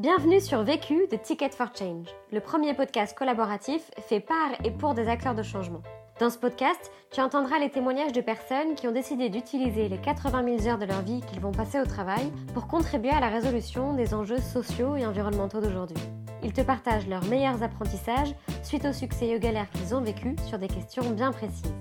Bienvenue 0.00 0.40
sur 0.40 0.62
Vécu 0.62 1.06
de 1.12 1.16
Ticket 1.18 1.50
for 1.50 1.72
Change, 1.78 2.06
le 2.32 2.40
premier 2.40 2.72
podcast 2.72 3.14
collaboratif 3.14 3.82
fait 4.08 4.20
par 4.20 4.52
et 4.64 4.70
pour 4.70 4.94
des 4.94 5.08
acteurs 5.08 5.34
de 5.34 5.42
changement. 5.42 5.82
Dans 6.18 6.30
ce 6.30 6.38
podcast, 6.38 6.90
tu 7.12 7.20
entendras 7.20 7.58
les 7.58 7.68
témoignages 7.68 8.14
de 8.14 8.22
personnes 8.22 8.76
qui 8.76 8.88
ont 8.88 8.92
décidé 8.92 9.28
d'utiliser 9.28 9.90
les 9.90 9.98
80 9.98 10.56
000 10.58 10.68
heures 10.70 10.78
de 10.78 10.86
leur 10.86 11.02
vie 11.02 11.20
qu'ils 11.20 11.40
vont 11.40 11.52
passer 11.52 11.78
au 11.78 11.84
travail 11.84 12.32
pour 12.54 12.66
contribuer 12.66 13.10
à 13.10 13.20
la 13.20 13.28
résolution 13.28 13.92
des 13.92 14.14
enjeux 14.14 14.40
sociaux 14.40 14.96
et 14.96 15.04
environnementaux 15.04 15.60
d'aujourd'hui. 15.60 16.02
Ils 16.42 16.54
te 16.54 16.62
partagent 16.62 17.06
leurs 17.06 17.26
meilleurs 17.26 17.62
apprentissages 17.62 18.34
suite 18.62 18.86
aux 18.86 18.94
succès 18.94 19.26
et 19.26 19.36
aux 19.36 19.40
galères 19.40 19.68
qu'ils 19.68 19.94
ont 19.94 20.00
vécus 20.00 20.36
sur 20.46 20.58
des 20.58 20.68
questions 20.68 21.10
bien 21.10 21.30
précises. 21.30 21.74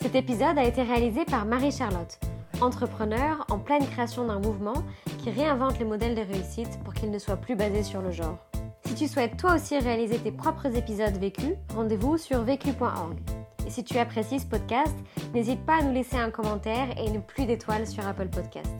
Cet 0.00 0.14
épisode 0.14 0.58
a 0.58 0.64
été 0.64 0.82
réalisé 0.82 1.24
par 1.24 1.44
Marie-Charlotte, 1.44 2.20
entrepreneur 2.60 3.44
en 3.50 3.58
pleine 3.58 3.84
création 3.84 4.26
d'un 4.26 4.38
mouvement 4.38 4.84
qui 5.24 5.30
réinvente 5.30 5.78
les 5.78 5.86
modèles 5.86 6.14
de 6.14 6.20
réussite 6.20 6.78
pour 6.84 6.92
qu'ils 6.92 7.10
ne 7.10 7.18
soient 7.18 7.38
plus 7.38 7.56
basés 7.56 7.82
sur 7.82 8.02
le 8.02 8.10
genre. 8.10 8.36
Si 8.84 8.94
tu 8.94 9.08
souhaites 9.08 9.38
toi 9.38 9.54
aussi 9.54 9.78
réaliser 9.78 10.18
tes 10.18 10.30
propres 10.30 10.76
épisodes 10.76 11.16
vécus, 11.16 11.54
rendez-vous 11.74 12.18
sur 12.18 12.42
vécu.org. 12.42 13.16
Et 13.66 13.70
si 13.70 13.82
tu 13.84 13.96
apprécies 13.96 14.40
ce 14.40 14.44
podcast, 14.44 14.94
n'hésite 15.32 15.64
pas 15.64 15.78
à 15.78 15.82
nous 15.82 15.94
laisser 15.94 16.16
un 16.16 16.30
commentaire 16.30 16.88
et 16.98 17.08
une 17.08 17.22
pluie 17.22 17.46
d'étoiles 17.46 17.86
sur 17.86 18.06
Apple 18.06 18.28
Podcast. 18.28 18.70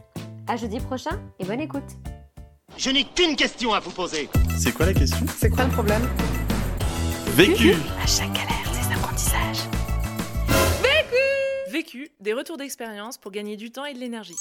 À 0.47 0.57
jeudi 0.57 0.81
prochain 0.81 1.19
et 1.39 1.47
bonne 1.47 1.61
écoute. 1.61 1.97
Je 2.77 2.91
n'ai 2.91 3.05
qu'une 3.05 3.37
question 3.37 3.73
à 3.73 3.81
vous 3.81 3.93
poser. 3.93 4.29
C'est 4.59 4.75
quoi 4.75 4.85
la 4.85 4.93
question? 4.93 5.25
C'est 5.35 5.49
quoi 5.49 5.65
le 5.65 5.71
problème? 5.71 6.03
Vécu 7.29 7.73
À 8.03 8.07
chaque 8.07 8.33
galère, 8.35 8.71
des 8.71 8.95
apprentissages. 8.95 9.65
Vécu, 11.71 12.11
des 12.21 12.35
retours 12.35 12.59
d'expérience 12.59 13.17
pour 13.17 13.33
gagner 13.33 13.57
du 13.57 13.73
temps 13.73 13.87
et 13.87 13.95
de 13.95 13.99
l'énergie. 13.99 14.37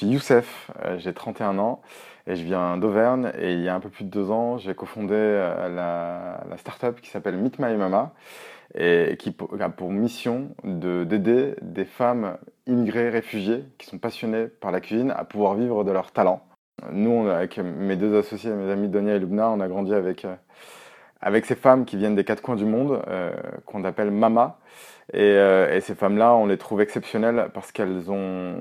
Suis 0.00 0.06
Youssef, 0.06 0.70
euh, 0.84 0.98
j'ai 0.98 1.12
31 1.12 1.58
ans 1.58 1.82
et 2.26 2.34
je 2.34 2.42
viens 2.42 2.78
d'Auvergne 2.78 3.32
et 3.38 3.52
il 3.52 3.60
y 3.60 3.68
a 3.68 3.74
un 3.74 3.80
peu 3.80 3.90
plus 3.90 4.04
de 4.04 4.08
deux 4.10 4.30
ans, 4.30 4.56
j'ai 4.56 4.74
cofondé 4.74 5.14
euh, 5.14 5.68
la, 5.68 6.42
la 6.48 6.56
start-up 6.56 7.00
qui 7.02 7.10
s'appelle 7.10 7.36
Meet 7.36 7.58
My 7.58 7.76
Mama 7.76 8.14
et 8.74 9.16
qui 9.18 9.36
a 9.58 9.68
pour 9.68 9.90
mission 9.90 10.54
de- 10.64 11.04
d'aider 11.04 11.54
des 11.60 11.84
femmes 11.84 12.38
immigrées, 12.66 13.10
réfugiées 13.10 13.64
qui 13.76 13.86
sont 13.88 13.98
passionnées 13.98 14.46
par 14.46 14.70
la 14.70 14.80
cuisine 14.80 15.10
à 15.10 15.24
pouvoir 15.24 15.54
vivre 15.54 15.84
de 15.84 15.90
leur 15.90 16.12
talent. 16.12 16.40
Nous, 16.92 17.28
avec 17.28 17.58
mes 17.58 17.96
deux 17.96 18.16
associés, 18.18 18.52
mes 18.52 18.70
amis 18.72 18.88
Donia 18.88 19.16
et 19.16 19.18
Lubna, 19.18 19.50
on 19.50 19.60
a 19.60 19.68
grandi 19.68 19.92
avec, 19.92 20.24
euh, 20.24 20.34
avec 21.20 21.46
ces 21.46 21.54
femmes 21.54 21.84
qui 21.84 21.96
viennent 21.96 22.14
des 22.14 22.24
quatre 22.24 22.42
coins 22.42 22.56
du 22.56 22.64
monde, 22.64 23.02
euh, 23.08 23.32
qu'on 23.66 23.84
appelle 23.84 24.10
Mama. 24.10 24.58
Et, 25.12 25.20
euh, 25.22 25.74
et 25.74 25.80
ces 25.80 25.94
femmes-là, 25.94 26.34
on 26.34 26.46
les 26.46 26.56
trouve 26.56 26.80
exceptionnelles 26.80 27.48
parce 27.52 27.72
qu'elles 27.72 28.10
ont 28.10 28.54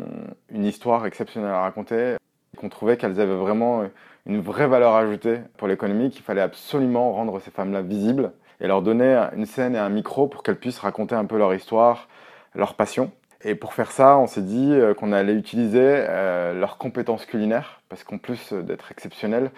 une 0.52 0.66
histoire 0.66 1.06
exceptionnelle 1.06 1.52
à 1.52 1.62
raconter, 1.62 2.16
qu'on 2.58 2.70
trouvait 2.70 2.98
qu'elles 2.98 3.20
avaient 3.22 3.36
vraiment 3.36 3.84
une 4.26 4.42
vraie 4.42 4.68
valeur 4.68 4.96
ajoutée 4.96 5.40
pour 5.58 5.68
l'économie, 5.68 6.10
qu'il 6.10 6.24
fallait 6.24 6.42
absolument 6.42 7.14
rendre 7.14 7.40
ces 7.40 7.52
femmes-là 7.52 7.82
visibles 7.82 8.32
et 8.62 8.68
leur 8.68 8.82
donner 8.82 9.16
une 9.36 9.46
scène 9.46 9.76
et 9.76 9.80
un 9.80 9.90
micro 9.90 10.28
pour 10.28 10.44
qu'elles 10.44 10.60
puissent 10.60 10.80
raconter 10.80 11.16
un 11.16 11.26
peu 11.26 11.38
leur 11.38 11.54
histoire, 11.54 12.08
leur 12.56 12.74
passion. 12.76 13.12
Et 13.42 13.56
pour 13.56 13.74
faire 13.74 13.92
ça, 13.92 14.18
on 14.18 14.28
s'est 14.28 14.42
dit 14.42 14.74
euh, 14.74 14.94
qu'on 14.94 15.14
allait 15.14 15.34
utiliser 15.34 15.80
euh, 15.82 16.54
leurs 16.54 16.78
compétences 16.78 17.26
culinaires, 17.26 17.82
parce 17.88 18.04
qu'en 18.04 18.18
plus 18.18 18.52
d'être 18.52 18.92
exceptionnelles, 18.92 19.52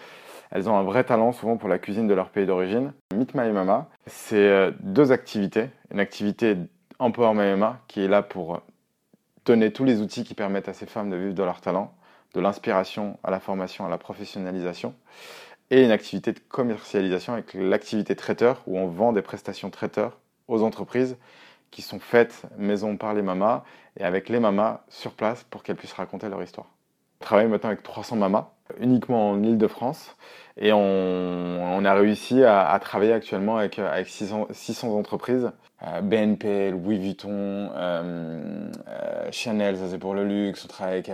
elles 0.51 0.69
ont 0.69 0.77
un 0.77 0.83
vrai 0.83 1.03
talent 1.03 1.31
souvent 1.31 1.57
pour 1.57 1.69
la 1.69 1.79
cuisine 1.79 2.07
de 2.07 2.13
leur 2.13 2.29
pays 2.29 2.45
d'origine. 2.45 2.93
Meet 3.15 3.33
My 3.33 3.51
Mama, 3.51 3.89
c'est 4.05 4.35
euh, 4.35 4.71
deux 4.81 5.11
activités. 5.11 5.69
Une 5.91 5.99
activité 5.99 6.57
Empower 6.99 7.33
Mama 7.33 7.79
qui 7.87 8.01
est 8.01 8.07
là 8.07 8.21
pour 8.21 8.55
euh, 8.55 8.59
donner 9.45 9.71
tous 9.71 9.85
les 9.85 10.01
outils 10.01 10.23
qui 10.23 10.33
permettent 10.33 10.69
à 10.69 10.73
ces 10.73 10.85
femmes 10.85 11.09
de 11.09 11.15
vivre 11.15 11.33
de 11.33 11.43
leur 11.43 11.61
talent, 11.61 11.93
de 12.33 12.41
l'inspiration 12.41 13.17
à 13.23 13.31
la 13.31 13.39
formation, 13.39 13.85
à 13.85 13.89
la 13.89 13.97
professionnalisation, 13.97 14.93
et 15.69 15.83
une 15.83 15.91
activité 15.91 16.33
de 16.33 16.39
commercialisation 16.39 17.33
avec 17.33 17.53
l'activité 17.53 18.15
traiteur 18.15 18.61
où 18.67 18.77
on 18.77 18.87
vend 18.87 19.13
des 19.13 19.21
prestations 19.21 19.69
traiteurs 19.69 20.19
aux 20.49 20.63
entreprises 20.63 21.17
qui 21.71 21.81
sont 21.81 21.99
faites 21.99 22.43
maison 22.57 22.97
par 22.97 23.13
les 23.13 23.21
mamas 23.21 23.63
et 23.97 24.03
avec 24.03 24.27
les 24.27 24.41
mamas 24.41 24.81
sur 24.89 25.13
place 25.13 25.45
pour 25.45 25.63
qu'elles 25.63 25.77
puissent 25.77 25.93
raconter 25.93 26.27
leur 26.27 26.43
histoire. 26.43 26.67
On 27.21 27.23
travaille 27.23 27.47
maintenant 27.47 27.69
avec 27.69 27.83
300 27.83 28.17
mamas, 28.17 28.51
uniquement 28.79 29.31
en 29.31 29.43
Ile-de-France, 29.43 30.15
et 30.57 30.71
on, 30.73 31.85
a 31.85 31.93
réussi 31.93 32.43
à, 32.43 32.77
travailler 32.79 33.13
actuellement 33.13 33.57
avec, 33.57 33.79
avec 33.79 34.07
600, 34.07 34.47
600 34.51 34.95
entreprises. 34.95 35.51
Euh, 35.83 36.01
BNP, 36.01 36.71
Louis 36.71 36.99
Vuitton, 36.99 37.29
euh, 37.29 38.69
euh, 38.87 39.27
Chanel, 39.31 39.77
ça 39.77 39.85
c'est 39.89 39.97
pour 39.97 40.13
le 40.13 40.25
luxe, 40.25 40.63
on 40.65 40.67
travaille 40.67 40.93
avec 40.93 41.11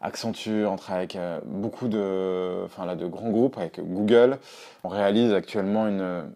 Accenture, 0.00 0.70
on 0.70 0.76
travaille 0.76 1.08
avec 1.10 1.18
beaucoup 1.44 1.88
de, 1.88 2.62
enfin, 2.64 2.86
là, 2.86 2.94
de 2.94 3.06
grands 3.06 3.30
groupes, 3.30 3.58
avec 3.58 3.80
Google. 3.80 4.38
On 4.84 4.88
réalise 4.88 5.32
actuellement 5.32 5.88
une, 5.88 6.26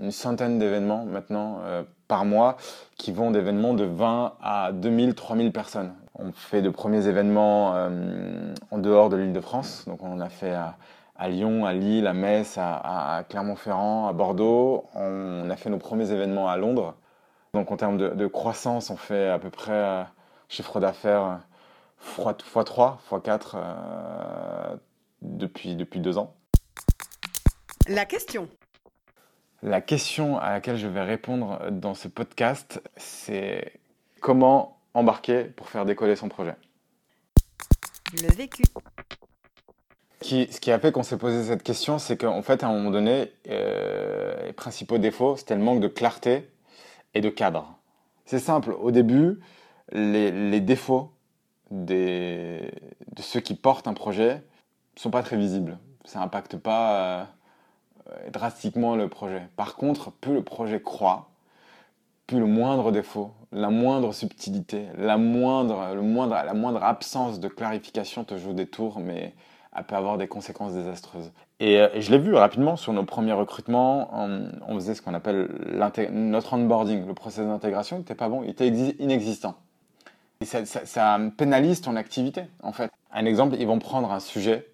une 0.00 0.12
centaine 0.12 0.58
d'événements 0.58 1.04
maintenant 1.04 1.60
par 2.08 2.24
mois 2.24 2.56
qui 2.96 3.12
vont 3.12 3.32
d'événements 3.32 3.74
de 3.74 3.84
20 3.84 4.34
à 4.40 4.70
2000, 4.72 5.14
3000 5.14 5.52
personnes. 5.52 5.92
On 6.18 6.32
fait 6.32 6.62
de 6.62 6.70
premiers 6.70 7.06
événements 7.06 7.74
euh, 7.74 8.54
en 8.70 8.78
dehors 8.78 9.10
de 9.10 9.16
l'île 9.16 9.32
de 9.32 9.40
France, 9.40 9.84
donc 9.86 10.02
on 10.02 10.18
a 10.20 10.30
fait 10.30 10.52
à, 10.52 10.76
à 11.14 11.28
Lyon, 11.28 11.66
à 11.66 11.74
Lille, 11.74 12.06
à 12.06 12.14
Metz, 12.14 12.56
à, 12.58 13.24
Clermont-Ferrand, 13.28 14.08
à 14.08 14.12
Bordeaux. 14.12 14.84
On 14.94 15.50
a 15.50 15.56
fait 15.56 15.68
nos 15.68 15.78
premiers 15.78 16.10
événements 16.10 16.48
à 16.48 16.56
Londres. 16.56 16.94
Donc 17.52 17.70
en 17.70 17.76
termes 17.76 17.98
de, 17.98 18.08
de 18.08 18.26
croissance, 18.26 18.90
on 18.90 18.96
fait 18.96 19.28
à 19.28 19.38
peu 19.38 19.50
près 19.50 19.72
euh, 19.72 20.02
chiffre 20.48 20.80
d'affaires 20.80 21.40
x3, 22.18 22.96
x4 23.10 23.40
euh, 23.54 24.76
depuis, 25.22 25.74
depuis 25.74 26.00
deux 26.00 26.18
ans. 26.18 26.34
La 27.88 28.04
question. 28.04 28.48
La 29.62 29.80
question 29.80 30.38
à 30.38 30.50
laquelle 30.50 30.76
je 30.76 30.86
vais 30.86 31.02
répondre 31.02 31.70
dans 31.70 31.94
ce 31.94 32.08
podcast, 32.08 32.82
c'est 32.96 33.72
comment 34.20 34.75
embarquer 34.96 35.44
pour 35.44 35.68
faire 35.68 35.84
décoller 35.84 36.16
son 36.16 36.28
projet. 36.28 36.56
Le 38.12 38.34
vécu. 38.34 38.62
Qui- 40.20 40.48
ce 40.50 40.60
qui 40.60 40.72
a 40.72 40.78
fait 40.78 40.92
qu'on 40.92 41.02
s'est 41.02 41.18
posé 41.18 41.44
cette 41.44 41.62
question, 41.62 41.98
c'est 41.98 42.16
qu'en 42.16 42.42
fait, 42.42 42.62
à 42.64 42.68
un 42.68 42.72
moment 42.72 42.90
donné, 42.90 43.32
euh, 43.48 44.46
les 44.46 44.52
principaux 44.52 44.98
défauts, 44.98 45.36
c'était 45.36 45.54
le 45.54 45.62
manque 45.62 45.80
de 45.80 45.88
clarté 45.88 46.48
et 47.14 47.20
de 47.20 47.28
cadre. 47.28 47.78
C'est 48.24 48.38
simple, 48.38 48.72
au 48.72 48.90
début, 48.90 49.38
les, 49.92 50.32
les 50.32 50.60
défauts 50.60 51.12
des, 51.70 52.72
de 53.14 53.22
ceux 53.22 53.40
qui 53.40 53.54
portent 53.54 53.86
un 53.88 53.94
projet 53.94 54.42
sont 54.96 55.10
pas 55.10 55.22
très 55.22 55.36
visibles. 55.36 55.78
Ça 56.04 56.20
n'impacte 56.20 56.56
pas 56.56 56.94
euh, 56.94 57.24
euh, 58.10 58.30
drastiquement 58.30 58.96
le 58.96 59.08
projet. 59.08 59.42
Par 59.56 59.76
contre, 59.76 60.10
plus 60.10 60.34
le 60.34 60.42
projet 60.42 60.80
croît, 60.80 61.28
plus 62.26 62.38
le 62.38 62.46
moindre 62.46 62.90
défaut, 62.92 63.32
la 63.52 63.70
moindre 63.70 64.12
subtilité, 64.12 64.86
la 64.98 65.16
moindre, 65.16 65.94
le 65.94 66.02
moindre, 66.02 66.34
la 66.34 66.54
moindre 66.54 66.82
absence 66.82 67.40
de 67.40 67.48
clarification 67.48 68.24
te 68.24 68.36
joue 68.36 68.52
des 68.52 68.66
tours, 68.66 68.98
mais 68.98 69.34
elle 69.76 69.84
peut 69.84 69.94
avoir 69.94 70.18
des 70.18 70.26
conséquences 70.26 70.72
désastreuses. 70.72 71.30
Et, 71.60 71.80
euh, 71.80 71.88
je 72.00 72.10
l'ai 72.10 72.18
vu 72.18 72.34
rapidement 72.34 72.76
sur 72.76 72.92
nos 72.92 73.04
premiers 73.04 73.32
recrutements, 73.32 74.10
on, 74.12 74.74
faisait 74.74 74.94
ce 74.94 75.02
qu'on 75.02 75.14
appelle 75.14 75.48
notre 76.10 76.54
onboarding, 76.54 77.06
le 77.06 77.14
process 77.14 77.46
d'intégration 77.46 77.98
n'était 77.98 78.14
pas 78.14 78.28
bon, 78.28 78.42
il 78.42 78.50
était 78.50 78.68
exi- 78.68 78.96
inexistant. 78.98 79.54
Et 80.40 80.44
ça 80.44 81.18
pénalise 81.36 81.80
ton 81.80 81.96
activité, 81.96 82.42
en 82.62 82.72
fait. 82.72 82.90
Un 83.10 83.24
exemple, 83.24 83.56
ils 83.58 83.66
vont 83.66 83.78
prendre 83.78 84.12
un 84.12 84.20
sujet 84.20 84.66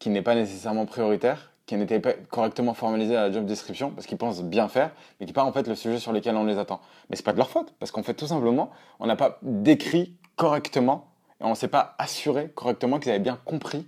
qui 0.00 0.10
n'est 0.10 0.22
pas 0.22 0.34
nécessairement 0.34 0.84
prioritaire, 0.84 1.52
qui 1.66 1.76
n'était 1.76 1.98
pas 1.98 2.12
correctement 2.30 2.74
formalisé 2.74 3.16
à 3.16 3.22
la 3.22 3.32
job 3.32 3.44
description, 3.44 3.90
parce 3.90 4.06
qu'ils 4.06 4.18
pensent 4.18 4.42
bien 4.42 4.68
faire, 4.68 4.92
mais 5.18 5.26
qui 5.26 5.32
pas 5.32 5.44
en 5.44 5.52
fait 5.52 5.66
le 5.66 5.74
sujet 5.74 5.98
sur 5.98 6.12
lequel 6.12 6.36
on 6.36 6.44
les 6.44 6.58
attend. 6.58 6.80
Mais 7.10 7.16
c'est 7.16 7.24
pas 7.24 7.32
de 7.32 7.38
leur 7.38 7.50
faute, 7.50 7.74
parce 7.80 7.90
qu'en 7.90 8.04
fait, 8.04 8.14
tout 8.14 8.28
simplement, 8.28 8.70
on 9.00 9.06
n'a 9.06 9.16
pas 9.16 9.38
décrit 9.42 10.16
correctement, 10.36 11.10
et 11.40 11.44
on 11.44 11.50
ne 11.50 11.54
s'est 11.54 11.68
pas 11.68 11.96
assuré 11.98 12.50
correctement 12.54 12.98
qu'ils 13.00 13.10
avaient 13.10 13.18
bien 13.18 13.38
compris 13.44 13.86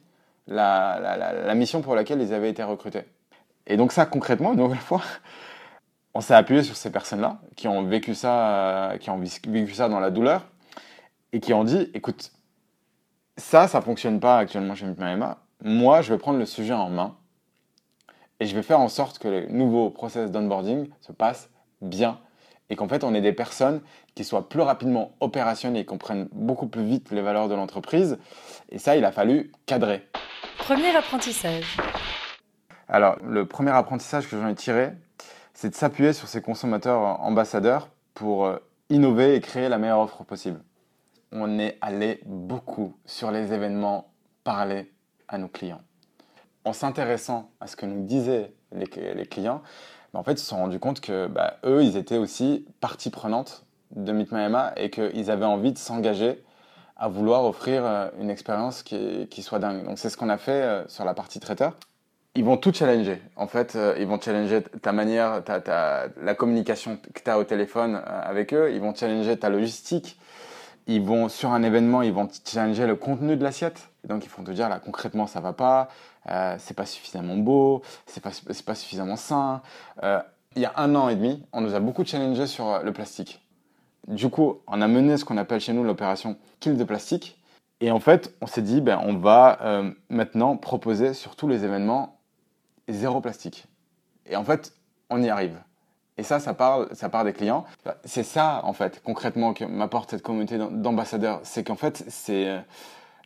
la, 0.49 0.99
la- 1.17 1.55
mission 1.55 1.81
pour 1.81 1.95
laquelle 1.95 2.21
ils 2.21 2.35
avaient 2.35 2.51
été 2.51 2.63
recrutés. 2.63 3.05
Et 3.67 3.77
donc 3.77 3.93
ça, 3.93 4.07
concrètement, 4.07 4.53
une 4.53 4.59
nouvelle 4.59 4.79
fois, 4.79 5.03
on 6.15 6.21
s'est 6.21 6.35
appuyé 6.35 6.63
sur 6.65 6.75
ces 6.75 6.91
personnes-là, 6.91 7.39
qui 7.55 7.69
ont 7.69 7.85
vécu 7.85 8.15
ça, 8.15 8.91
euh, 8.93 8.97
qui 8.99 9.09
ont 9.11 9.23
vécu 9.47 9.75
ça 9.75 9.89
dans 9.89 10.01
la 10.01 10.11
douleur, 10.11 10.47
et 11.33 11.39
qui 11.41 11.53
ont 11.55 11.65
dit, 11.65 11.91
écoute, 11.95 12.33
ça, 13.37 13.69
ça 13.69 13.81
fonctionne 13.83 14.19
pas 14.19 14.39
actuellement 14.39 14.75
chez 14.75 14.87
Mitmaema. 14.87 15.39
Moi, 15.63 16.03
je 16.03 16.13
vais 16.13 16.19
prendre 16.19 16.39
le 16.39 16.47
sujet 16.47 16.73
en 16.73 16.89
main 16.89 17.15
et 18.41 18.47
je 18.47 18.55
vais 18.55 18.63
faire 18.63 18.81
en 18.81 18.89
sorte 18.89 19.19
que 19.19 19.29
le 19.29 19.47
nouveau 19.47 19.91
process 19.91 20.31
d'onboarding 20.31 20.89
se 21.01 21.13
passe 21.13 21.51
bien 21.81 22.19
et 22.71 22.77
qu'en 22.77 22.89
fait, 22.89 23.05
on 23.05 23.15
ait 23.15 23.21
des 23.21 23.33
personnes 23.33 23.81
qui 24.15 24.25
soient 24.25 24.49
plus 24.49 24.61
rapidement 24.61 25.13
opérationnelles 25.21 25.83
et 25.83 25.85
comprennent 25.85 26.29
beaucoup 26.33 26.67
plus 26.67 26.85
vite 26.85 27.11
les 27.11 27.23
valeurs 27.23 27.49
de 27.49 27.55
l'entreprise. 27.55 28.19
Et 28.69 28.79
ça, 28.79 28.97
il 28.97 29.05
a 29.05 29.13
fallu 29.13 29.53
cadrer. 29.67 30.07
Premier 30.59 30.95
apprentissage. 30.95 31.77
Alors, 32.89 33.17
le 33.25 33.47
premier 33.47 33.71
apprentissage 33.71 34.29
que 34.29 34.39
j'en 34.39 34.49
ai 34.49 34.55
tiré, 34.55 34.93
c'est 35.55 35.71
de 35.71 35.75
s'appuyer 35.75 36.13
sur 36.13 36.29
ces 36.29 36.43
consommateurs 36.43 37.21
ambassadeurs 37.21 37.89
pour 38.15 38.47
euh, 38.47 38.59
innover 38.91 39.35
et 39.35 39.41
créer 39.41 39.69
la 39.69 39.79
meilleure 39.79 40.01
offre 40.01 40.25
possible. 40.25 40.61
On 41.33 41.59
est 41.59 41.79
allé 41.81 42.21
beaucoup 42.27 42.95
sur 43.05 43.31
les 43.31 43.53
événements 43.53 44.11
parler 44.45 44.91
à 45.27 45.39
nos 45.39 45.49
clients. 45.49 45.81
En 46.69 46.75
s'intéressant 46.75 47.51
à 47.63 47.67
ce 47.67 47.77
que 47.77 47.87
nous 47.87 48.05
disaient 48.05 48.53
les, 48.73 48.87
clients, 49.25 49.63
bah, 50.13 50.21
en 50.21 50.23
fait, 50.23 50.33
ils 50.33 50.39
se 50.39 50.45
sont 50.45 50.59
rendus 50.59 50.79
compte 50.79 51.01
que 51.01 51.27
bah, 51.27 51.55
eux, 51.65 51.83
ils 51.83 51.97
étaient 51.97 52.19
aussi 52.19 52.67
partie 52.83 53.09
prenante 53.09 53.65
de 53.93 54.13
Meet 54.13 54.33
My 54.33 54.43
Emma 54.43 54.75
et 54.77 54.91
qu'ils 54.91 55.31
avaient 55.31 55.47
envie 55.47 55.73
de 55.73 55.79
s'engager 55.79 56.45
à 56.99 57.09
vouloir 57.09 57.47
offrir 57.47 57.87
euh, 57.87 58.11
une 58.21 58.29
expérience 58.29 58.83
qui, 58.83 59.29
qui, 59.31 59.43
soit 59.43 59.61
dingue. 59.61 59.83
Donc 59.87 59.99
c'est 59.99 60.11
ce 60.11 60.19
qu'on 60.19 60.29
a 60.29 60.37
fait 60.37 60.63
euh, 60.63 60.87
sur 60.89 61.07
la 61.07 61.15
partie 61.15 61.41
traiteur. 61.41 61.73
Ils 62.35 62.45
vont 62.45 62.59
tout 62.59 62.75
challenger. 62.75 63.23
En 63.37 63.47
fait, 63.47 63.75
euh, 63.75 63.97
ils 63.99 64.07
vont 64.07 64.21
challenger 64.21 64.63
ta 64.63 64.93
manière, 64.93 65.43
ta, 65.45 65.63
ta, 65.63 66.09
la 66.21 66.35
communication 66.35 66.99
que 67.15 67.23
tu 67.23 67.31
as 67.31 67.39
au 67.39 67.45
téléphone 67.45 68.03
avec 68.05 68.53
eux. 68.53 68.73
Ils 68.75 68.81
vont 68.83 68.95
challenger 68.95 69.39
ta 69.39 69.49
logistique. 69.49 70.21
Ils 70.87 71.03
vont, 71.03 71.31
sur 71.31 71.51
un 71.53 71.63
événement, 71.63 72.03
ils 72.03 72.13
vont 72.13 72.29
challenger 72.45 72.87
le 72.87 72.97
contenu 72.97 73.37
de 73.37 73.45
l'assiette. 73.45 73.89
Donc, 74.05 74.25
ils 74.25 74.31
vont 74.31 74.43
te 74.43 74.51
dire, 74.51 74.69
là, 74.69 74.81
concrètement, 74.81 75.27
ça 75.27 75.41
va 75.41 75.53
pas, 75.53 75.89
euh, 76.29 76.57
c'est 76.59 76.75
pas 76.75 76.87
suffisamment 76.87 77.37
beau, 77.37 77.83
c'est 78.07 78.23
pas, 78.23 78.31
pas 78.67 78.75
suffisamment 78.75 79.17
sain. 79.17 79.63
Euh, 80.03 80.21
il 80.57 80.63
y 80.63 80.67
a 80.67 80.73
un 80.77 80.95
an 80.95 81.09
et 81.09 81.17
demi, 81.17 81.45
on 81.53 81.61
nous 81.61 81.75
a 81.75 81.81
beaucoup 81.81 82.05
challengé 82.05 82.47
sur 82.47 82.83
le 82.83 82.93
plastique. 82.93 83.41
Du 84.09 84.31
coup, 84.31 84.61
on 84.67 84.81
a 84.81 84.89
mené 84.89 85.17
ce 85.19 85.25
qu'on 85.25 85.37
appelle 85.37 85.61
chez 85.61 85.73
nous 85.73 85.85
l'opération 85.85 86.37
Kill 86.61 86.77
de 86.77 86.85
plastique. 86.85 87.39
Et 87.81 87.91
en 87.91 88.01
fait, 88.01 88.35
on 88.41 88.47
s'est 88.47 88.63
dit, 88.63 88.81
ben, 88.81 89.01
on 89.05 89.17
va 89.17 89.59
euh, 89.63 89.91
maintenant 90.09 90.57
proposer 90.57 91.15
sur 91.15 91.37
tous 91.37 91.47
les 91.47 91.65
événements 91.65 92.19
zéro 92.89 93.21
plastique. 93.21 93.67
Et 94.27 94.35
en 94.35 94.45
fait, 94.45 94.73
on 95.11 95.23
y 95.23 95.29
arrive. 95.29 95.59
Et 96.17 96.23
ça, 96.23 96.41
ça 96.41 96.55
parle, 96.55 96.89
ça 96.93 97.09
part 97.09 97.25
des 97.25 97.33
clients. 97.33 97.65
C'est 98.05 98.25
ça, 98.25 98.61
en 98.65 98.73
fait, 98.73 99.01
concrètement, 99.05 99.53
que 99.53 99.65
m'apporte 99.65 100.11
cette 100.11 100.23
communauté 100.23 100.59
d'ambassadeurs. 100.59 101.41
C'est 101.45 101.63
qu'en 101.63 101.77
fait, 101.77 102.05
c'est 102.09 102.49
euh, 102.49 102.61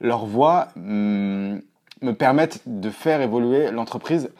leur 0.00 0.26
voix 0.26 0.68
mm, 0.76 1.60
me 2.02 2.14
permettent 2.14 2.60
de 2.66 2.90
faire 2.90 3.20
évoluer 3.20 3.70
l'entreprise. 3.70 4.30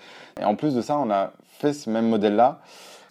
Et 0.40 0.44
en 0.44 0.54
plus 0.54 0.74
de 0.74 0.82
ça, 0.82 0.98
on 0.98 1.10
a 1.10 1.32
fait 1.44 1.72
ce 1.72 1.90
même 1.90 2.08
modèle-là 2.08 2.60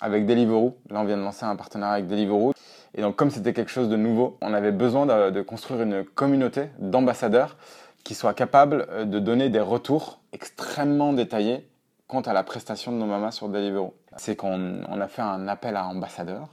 avec 0.02 0.26
Deliveroo. 0.26 0.78
Là, 0.90 1.02
on 1.02 1.06
vient 1.06 1.18
de 1.18 1.22
lancer 1.22 1.46
un 1.46 1.56
partenariat 1.56 1.96
avec 1.96 2.08
Deliveroo. 2.08 2.54
Et 2.96 3.02
donc, 3.02 3.16
comme 3.16 3.30
c'était 3.30 3.54
quelque 3.54 3.72
chose 3.72 3.90
de 3.90 3.96
nouveau, 3.96 4.38
on 4.42 4.54
avait 4.54 4.72
besoin 4.72 5.06
de, 5.32 5.42
construire 5.42 5.82
une 5.82 6.04
communauté 6.04 6.70
d'ambassadeurs 6.80 7.56
qui 8.04 8.16
soient 8.16 8.34
capables 8.34 8.88
euh, 8.90 9.06
de 9.06 9.20
donner 9.20 9.50
des 9.50 9.60
retours 9.60 10.20
extrêmement 10.34 11.14
détaillés 11.14 11.68
quant 12.08 12.22
à 12.22 12.34
la 12.34 12.44
prestation 12.44 12.92
de 12.92 12.98
nos 12.98 13.06
mamas 13.06 13.32
sur 13.32 13.48
Deliveroo. 13.48 13.94
C'est 14.18 14.36
qu'on 14.36 14.82
on 14.90 15.00
a 15.00 15.08
fait 15.08 15.22
un 15.22 15.48
appel 15.48 15.76
à 15.76 15.86
ambassadeurs. 15.86 16.50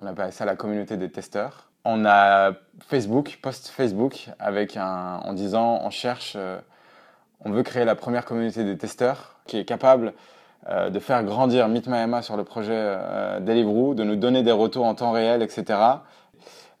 On 0.00 0.06
appelle 0.06 0.32
ça 0.32 0.44
la 0.44 0.56
communauté 0.56 0.96
des 0.96 1.10
testeurs. 1.10 1.70
On 1.84 2.04
a 2.06 2.52
Facebook, 2.88 3.38
post 3.42 3.68
Facebook, 3.68 4.28
avec 4.38 4.76
un, 4.76 5.20
en 5.24 5.32
disant 5.34 5.80
on 5.82 5.90
cherche, 5.90 6.34
euh, 6.36 6.58
on 7.44 7.50
veut 7.50 7.62
créer 7.62 7.84
la 7.84 7.94
première 7.94 8.24
communauté 8.24 8.64
des 8.64 8.76
testeurs 8.76 9.36
qui 9.46 9.58
est 9.58 9.64
capable 9.64 10.14
euh, 10.68 10.90
de 10.90 10.98
faire 10.98 11.22
grandir 11.22 11.68
Meet 11.68 11.86
My 11.86 11.98
Emma 11.98 12.22
sur 12.22 12.36
le 12.36 12.42
projet 12.42 12.72
euh, 12.74 13.38
Deliveroo, 13.40 13.94
de 13.94 14.02
nous 14.02 14.16
donner 14.16 14.42
des 14.42 14.52
retours 14.52 14.84
en 14.84 14.94
temps 14.96 15.12
réel, 15.12 15.42
etc. 15.42 15.78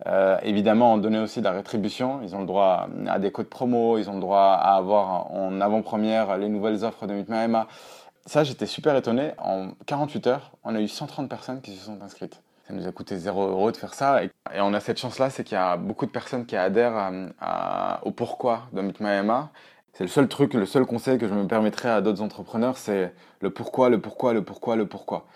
Euh, 0.06 0.38
évidemment, 0.42 0.94
on 0.94 0.98
donnait 0.98 1.20
aussi 1.20 1.38
de 1.38 1.44
la 1.44 1.52
rétribution. 1.52 2.20
Ils 2.22 2.34
ont 2.34 2.40
le 2.40 2.46
droit 2.46 2.88
à 3.06 3.18
des 3.18 3.30
codes 3.30 3.48
promo, 3.48 3.96
ils 3.96 4.10
ont 4.10 4.14
le 4.14 4.20
droit 4.20 4.58
à 4.60 4.76
avoir 4.76 5.32
en 5.32 5.60
avant-première 5.60 6.36
les 6.36 6.48
nouvelles 6.48 6.84
offres 6.84 7.06
de 7.06 7.14
Meet 7.14 7.28
My 7.28 7.44
Emma. 7.44 7.68
Ça, 8.26 8.42
j'étais 8.42 8.66
super 8.66 8.96
étonné. 8.96 9.30
En 9.38 9.68
48 9.86 10.26
heures, 10.26 10.50
on 10.64 10.74
a 10.74 10.80
eu 10.80 10.88
130 10.88 11.28
personnes 11.28 11.60
qui 11.60 11.76
se 11.76 11.84
sont 11.84 12.02
inscrites. 12.02 12.42
Ça 12.66 12.74
nous 12.74 12.88
a 12.88 12.90
coûté 12.90 13.16
0 13.16 13.46
euros 13.46 13.70
de 13.70 13.76
faire 13.76 13.94
ça. 13.94 14.24
Et, 14.24 14.30
on 14.58 14.74
a 14.74 14.80
cette 14.80 14.98
chance-là, 14.98 15.30
c'est 15.30 15.44
qu'il 15.44 15.54
y 15.54 15.60
a 15.60 15.76
beaucoup 15.76 16.06
de 16.06 16.10
personnes 16.10 16.44
qui 16.44 16.56
adhèrent 16.56 17.12
au 18.02 18.10
pourquoi 18.10 18.62
de 18.72 18.80
Meet 18.80 18.98
My 18.98 19.10
Emma. 19.10 19.50
C'est 19.96 20.04
le 20.04 20.10
seul 20.10 20.28
truc, 20.28 20.52
le 20.52 20.66
seul 20.66 20.84
conseil 20.84 21.16
que 21.16 21.26
je 21.26 21.32
me 21.32 21.46
permettrais 21.46 21.88
à 21.88 22.02
d'autres 22.02 22.20
entrepreneurs, 22.20 22.76
c'est 22.76 23.14
le 23.40 23.48
pourquoi, 23.48 23.88
le 23.88 23.98
pourquoi, 23.98 24.34
le 24.34 24.44
pourquoi, 24.44 24.76
le 24.76 24.86
pourquoi. 24.86 25.26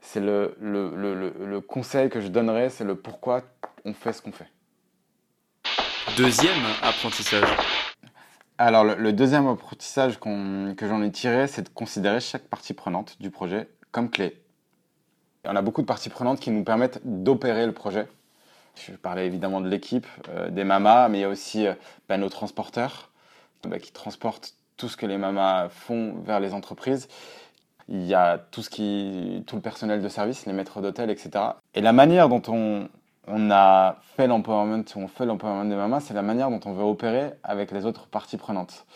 C'est 0.00 0.20
le, 0.20 0.56
le, 0.60 0.94
le, 0.94 1.34
le, 1.44 1.60
conseil 1.60 2.08
que 2.08 2.20
je 2.20 2.28
donnerais, 2.28 2.70
c'est 2.70 2.84
le 2.84 2.94
pourquoi 2.94 3.42
on 3.84 3.92
fait 3.94 4.12
ce 4.12 4.22
qu'on 4.22 4.30
fait. 4.30 4.46
Deuxième 6.16 6.64
apprentissage. 6.80 7.48
Alors 8.56 8.84
le, 8.84 9.12
deuxième 9.12 9.48
apprentissage 9.48 10.20
qu 10.20 10.28
que 10.76 10.86
j'en 10.86 11.02
ai 11.02 11.10
tiré, 11.10 11.48
c'est 11.48 11.62
de 11.62 11.68
considérer 11.68 12.20
chaque 12.20 12.44
partie 12.44 12.74
prenante 12.74 13.16
du 13.20 13.32
projet 13.32 13.68
comme 13.90 14.10
clé. 14.10 14.40
On 15.44 15.56
a 15.56 15.62
beaucoup 15.62 15.82
de 15.82 15.88
parties 15.88 16.08
prenantes 16.08 16.38
qui 16.38 16.52
nous 16.52 16.62
permettent 16.62 17.00
d'opérer 17.02 17.66
le 17.66 17.72
projet. 17.72 18.06
Je 18.76 18.92
parlais 18.92 19.26
évidemment 19.26 19.60
de 19.60 19.68
l'équipe, 19.68 20.06
euh, 20.28 20.50
des 20.50 20.62
mamas, 20.62 21.08
mais 21.08 21.18
il 21.18 21.20
y 21.22 21.24
a 21.24 21.28
aussi 21.28 21.66
euh, 21.66 21.74
ben, 22.08 22.18
nos 22.18 22.28
transporteurs, 22.28 23.10
bah, 23.66 23.78
qui 23.78 23.92
transportent 23.92 24.54
tout 24.76 24.88
ce 24.88 24.96
que 24.96 25.06
les 25.06 25.18
mamas 25.18 25.68
font 25.68 26.14
vers 26.24 26.40
les 26.40 26.54
entreprises. 26.54 27.08
Il 27.88 28.04
y 28.04 28.14
a 28.14 28.38
tout, 28.38 28.62
ce 28.62 28.70
qui, 28.70 29.42
tout 29.46 29.56
le 29.56 29.62
personnel 29.62 30.02
de 30.02 30.08
service, 30.08 30.46
les 30.46 30.52
maîtres 30.52 30.80
d'hôtel, 30.80 31.10
etc. 31.10 31.30
Et 31.74 31.80
la 31.80 31.92
manière 31.92 32.28
dont 32.28 32.42
on, 32.48 32.88
on 33.26 33.50
a 33.50 33.96
fait 34.16 34.26
l'empowerment, 34.26 34.84
on 34.96 35.08
fait 35.08 35.26
l'empowerment 35.26 35.68
des 35.68 35.76
mamas, 35.76 36.00
c'est 36.00 36.14
la 36.14 36.22
manière 36.22 36.50
dont 36.50 36.60
on 36.64 36.72
veut 36.72 36.84
opérer 36.84 37.32
avec 37.42 37.72
les 37.72 37.86
autres 37.86 38.06
parties 38.06 38.36
prenantes. 38.36 38.86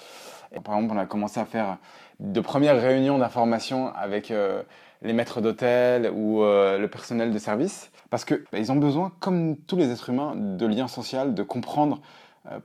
Par 0.65 0.77
exemple, 0.77 0.95
on 0.95 0.99
a 0.99 1.07
commencé 1.07 1.41
à 1.41 1.47
faire 1.47 1.79
de 2.21 2.41
premières 2.41 2.81
réunions 2.81 3.19
d'information 3.19 3.93
avec 3.95 4.31
euh, 4.31 4.63
les 5.03 5.13
maîtres 5.13 5.41
d'hôtel 5.41 6.11
ou 6.15 6.43
euh, 6.43 6.79
le 6.79 6.89
personnel 6.89 7.33
de 7.33 7.39
service, 7.39 7.91
parce 8.11 8.25
qu'ils 8.25 8.45
bah, 8.53 8.59
ont 8.69 8.77
besoin, 8.77 9.13
comme 9.21 9.57
tous 9.57 9.77
les 9.77 9.91
êtres 9.91 10.11
humains, 10.11 10.35
de 10.37 10.67
liens 10.67 10.89
sociaux, 10.89 11.27
de 11.27 11.43
comprendre 11.43 12.01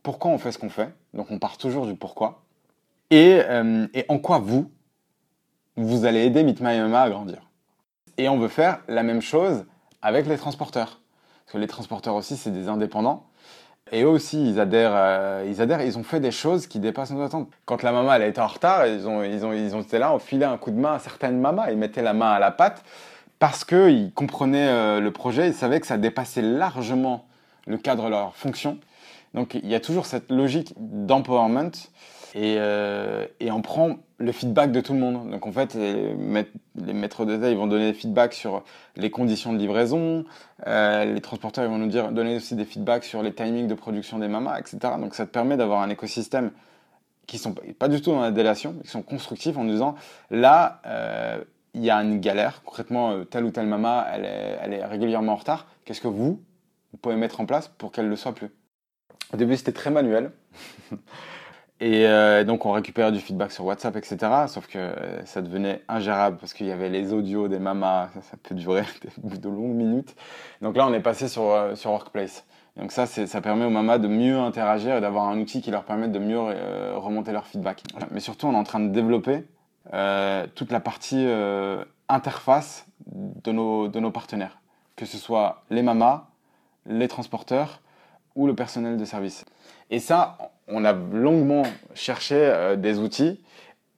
pourquoi 0.03 0.31
on 0.31 0.37
fait 0.37 0.51
ce 0.51 0.57
qu'on 0.57 0.69
fait? 0.69 0.89
Donc 1.13 1.31
on 1.31 1.39
part 1.39 1.57
toujours 1.57 1.85
du 1.85 1.95
pourquoi. 1.95 2.41
Et, 3.09 3.41
euh, 3.45 3.87
et 3.93 4.05
en 4.09 4.17
quoi 4.19 4.39
vous, 4.39 4.71
vous 5.75 6.05
allez 6.05 6.25
aider 6.25 6.43
Meet 6.43 6.59
My 6.61 6.79
MMA 6.79 7.01
à 7.01 7.09
grandir? 7.09 7.41
Et 8.17 8.27
on 8.29 8.37
veut 8.37 8.47
faire 8.47 8.79
la 8.87 9.03
même 9.03 9.21
chose 9.21 9.65
avec 10.01 10.25
les 10.27 10.37
transporteurs. 10.37 10.99
Parce 11.45 11.53
que 11.53 11.57
les 11.59 11.67
transporteurs 11.67 12.15
aussi, 12.15 12.35
c'est 12.35 12.51
des 12.51 12.67
indépendants. 12.67 13.27
Et 13.91 14.03
eux 14.03 14.09
aussi, 14.09 14.49
ils 14.49 14.59
adhèrent, 14.59 14.91
euh, 14.93 15.45
ils 15.47 15.61
adhèrent, 15.61 15.81
ils 15.81 15.97
ont 15.97 16.03
fait 16.03 16.19
des 16.19 16.31
choses 16.31 16.67
qui 16.67 16.79
dépassent 16.79 17.11
nos 17.11 17.21
attentes. 17.21 17.49
Quand 17.65 17.83
la 17.83 17.93
maman, 17.93 18.13
elle 18.13 18.23
été 18.23 18.41
en 18.41 18.47
retard, 18.47 18.85
ils 18.85 19.07
ont, 19.07 19.23
ils 19.23 19.45
ont, 19.45 19.53
ils 19.53 19.75
ont 19.75 19.81
été 19.81 19.97
là, 19.97 20.13
on 20.13 20.19
filait 20.19 20.45
un 20.45 20.57
coup 20.57 20.71
de 20.71 20.79
main 20.79 20.95
à 20.95 20.99
certaines 20.99 21.39
mamas, 21.39 21.71
ils 21.71 21.77
mettaient 21.77 22.01
la 22.01 22.13
main 22.13 22.31
à 22.31 22.39
la 22.39 22.51
pâte 22.51 22.83
parce 23.39 23.63
qu'ils 23.63 24.11
comprenaient 24.13 24.67
euh, 24.67 24.99
le 24.99 25.11
projet, 25.11 25.47
ils 25.47 25.53
savaient 25.53 25.79
que 25.79 25.87
ça 25.87 25.97
dépassait 25.97 26.41
largement 26.41 27.27
le 27.65 27.77
cadre 27.77 28.05
de 28.05 28.09
leur 28.09 28.35
fonction. 28.35 28.77
Donc 29.37 29.53
il 29.53 29.67
y 29.67 29.75
a 29.75 29.79
toujours 29.79 30.07
cette 30.07 30.31
logique 30.31 30.73
d'empowerment 30.77 31.69
et, 32.33 32.55
euh, 32.57 33.27
et, 33.39 33.51
on 33.51 33.61
prend 33.61 33.97
le 34.17 34.31
feedback 34.31 34.71
de 34.71 34.81
tout 34.81 34.93
le 34.93 34.99
monde. 34.99 35.29
Donc 35.29 35.45
en 35.45 35.51
fait, 35.51 35.75
les, 35.75 36.15
maîtres 36.75 37.23
d'hôtel 37.23 37.51
ils 37.51 37.57
vont 37.57 37.67
donner 37.67 37.91
des 37.91 37.97
feedbacks 37.97 38.33
sur 38.33 38.63
les 38.95 39.11
conditions 39.11 39.53
de 39.53 39.59
livraison, 39.59 40.25
euh, 40.65 41.05
les 41.05 41.21
transporteurs 41.21 41.65
ils 41.65 41.69
vont 41.69 41.77
nous 41.77 41.91
donner 42.11 42.37
aussi 42.37 42.55
des 42.55 42.65
feedbacks 42.65 43.03
sur 43.03 43.21
les 43.21 43.31
timings 43.31 43.67
de 43.67 43.75
production 43.75 44.17
des 44.17 44.27
mamas, 44.27 44.57
etc. 44.57 44.79
Donc 44.99 45.13
ça 45.13 45.27
te 45.27 45.31
permet 45.31 45.55
d'avoir 45.55 45.81
un 45.81 45.89
écosystème 45.91 46.49
qui 47.27 47.37
sont 47.37 47.53
pas 47.77 47.89
du 47.89 48.01
tout 48.01 48.09
dans 48.09 48.21
la 48.21 48.31
délation, 48.31 48.73
qui 48.81 48.87
sont 48.87 49.03
constructifs 49.03 49.55
en 49.55 49.65
disant 49.65 49.93
là, 50.31 50.81
euh, 50.87 51.43
il 51.75 51.85
y 51.85 51.91
a 51.91 51.97
une 51.97 52.19
galère, 52.19 52.63
concrètement, 52.63 53.23
telle 53.25 53.43
ou 53.43 53.51
telle 53.51 53.71
est, 53.71 54.57
elle 54.63 54.73
est 54.73 54.83
régulièrement 54.83 55.33
en 55.33 55.35
retard. 55.35 55.67
Qu'est-ce 55.85 56.01
que 56.01 56.07
vous, 56.07 56.41
vous 56.91 56.97
pouvez 56.99 57.17
mettre 57.17 57.39
en 57.39 57.45
place 57.45 57.67
pour 57.67 57.91
qu'elle 57.91 58.05
ne 58.05 58.09
le 58.09 58.15
soit 58.15 58.33
plus? 58.33 58.49
Au 59.33 59.37
début, 59.37 59.57
c'était 59.57 59.73
très 59.73 59.89
manuel. 59.89 60.31
Et 61.79 62.07
euh, 62.07 62.43
donc 62.43 62.65
on 62.65 62.71
récupérait 62.71 63.11
du 63.11 63.19
feedback 63.19 63.51
sur 63.51 63.65
WhatsApp, 63.65 63.95
etc. 63.97 64.17
Sauf 64.47 64.65
que 64.67 64.79
euh, 64.79 65.25
ça 65.25 65.43
devenait 65.43 65.83
ingérable 65.87 66.37
parce 66.37 66.53
qu'il 66.53 66.65
y 66.65 66.71
avait 66.71 66.89
les 66.89 67.13
audios 67.13 67.47
des 67.47 67.59
mamas, 67.59 68.09
ça, 68.21 68.37
peut 68.41 68.55
durer 68.55 68.83
de 69.23 69.47
longues 69.49 69.75
minutes. 69.75 70.15
Donc 70.61 70.75
là 70.75 70.87
on 70.87 70.93
est 70.93 71.01
passé 71.01 71.27
sur, 71.27 71.51
euh, 71.51 71.75
sur 71.75 71.91
Workplace. 71.91 72.45
Donc 72.77 72.91
ça, 72.91 73.05
ça 73.05 73.41
permet 73.41 73.65
aux 73.65 73.71
mamas 73.71 73.99
de 73.99 74.07
mieux 74.07 74.37
interagir 74.37 74.97
et 74.97 75.01
d'avoir 75.01 75.25
un 75.25 75.39
outil 75.39 75.61
qui 75.61 75.69
leur 75.69 75.83
permet 75.83 76.07
de 76.07 76.19
mieux 76.19 76.39
remonter 76.95 77.31
leur 77.31 77.47
feedback. 77.47 77.81
Mais 78.11 78.19
surtout 78.19 78.45
on 78.45 78.53
est 78.53 78.57
en 78.57 78.63
train 78.63 78.79
de 78.79 78.89
développer 78.89 79.45
toute 80.53 80.71
la 80.71 80.79
partie 80.79 81.27
interface 82.07 82.85
de 83.07 83.51
nos, 83.51 83.87
de 83.87 83.99
nos 83.99 84.11
partenaires. 84.11 84.59
Que 84.95 85.07
ce 85.07 85.17
soit 85.17 85.63
les 85.71 85.81
mamas, 85.81 86.27
les 86.85 87.07
transporteurs 87.07 87.81
ou 88.37 88.47
le 88.47 88.55
personnel 88.55 88.95
de 88.95 89.03
service. 89.03 89.43
Et 89.89 89.99
ça, 89.99 90.37
on 90.69 90.85
a 90.85 90.93
longuement 90.93 91.63
cherché 91.93 92.35
euh, 92.35 92.75
des 92.77 92.99
outils 92.99 93.41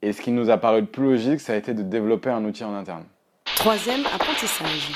et 0.02 0.14
ce 0.14 0.22
qui 0.22 0.32
nous 0.32 0.50
a 0.50 0.58
paru 0.58 0.82
le 0.82 0.88
plus 0.88 1.04
logique, 1.04 1.42
ça 1.42 1.54
a 1.54 1.56
été 1.58 1.74
de 1.74 1.84
développer 1.84 2.30
un 2.30 2.44
outil 2.46 2.64
en 2.64 2.74
interne. 2.74 3.04
Troisième 3.56 4.06
apprentissage. 4.06 4.92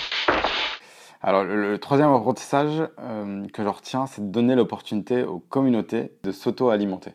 Alors 1.21 1.43
le, 1.43 1.71
le 1.71 1.77
troisième 1.77 2.11
apprentissage 2.11 2.87
euh, 2.99 3.45
que 3.47 3.63
je 3.63 3.67
retiens, 3.67 4.07
c'est 4.07 4.21
de 4.25 4.31
donner 4.31 4.55
l'opportunité 4.55 5.23
aux 5.23 5.39
communautés 5.39 6.13
de 6.23 6.31
s'auto-alimenter. 6.31 7.11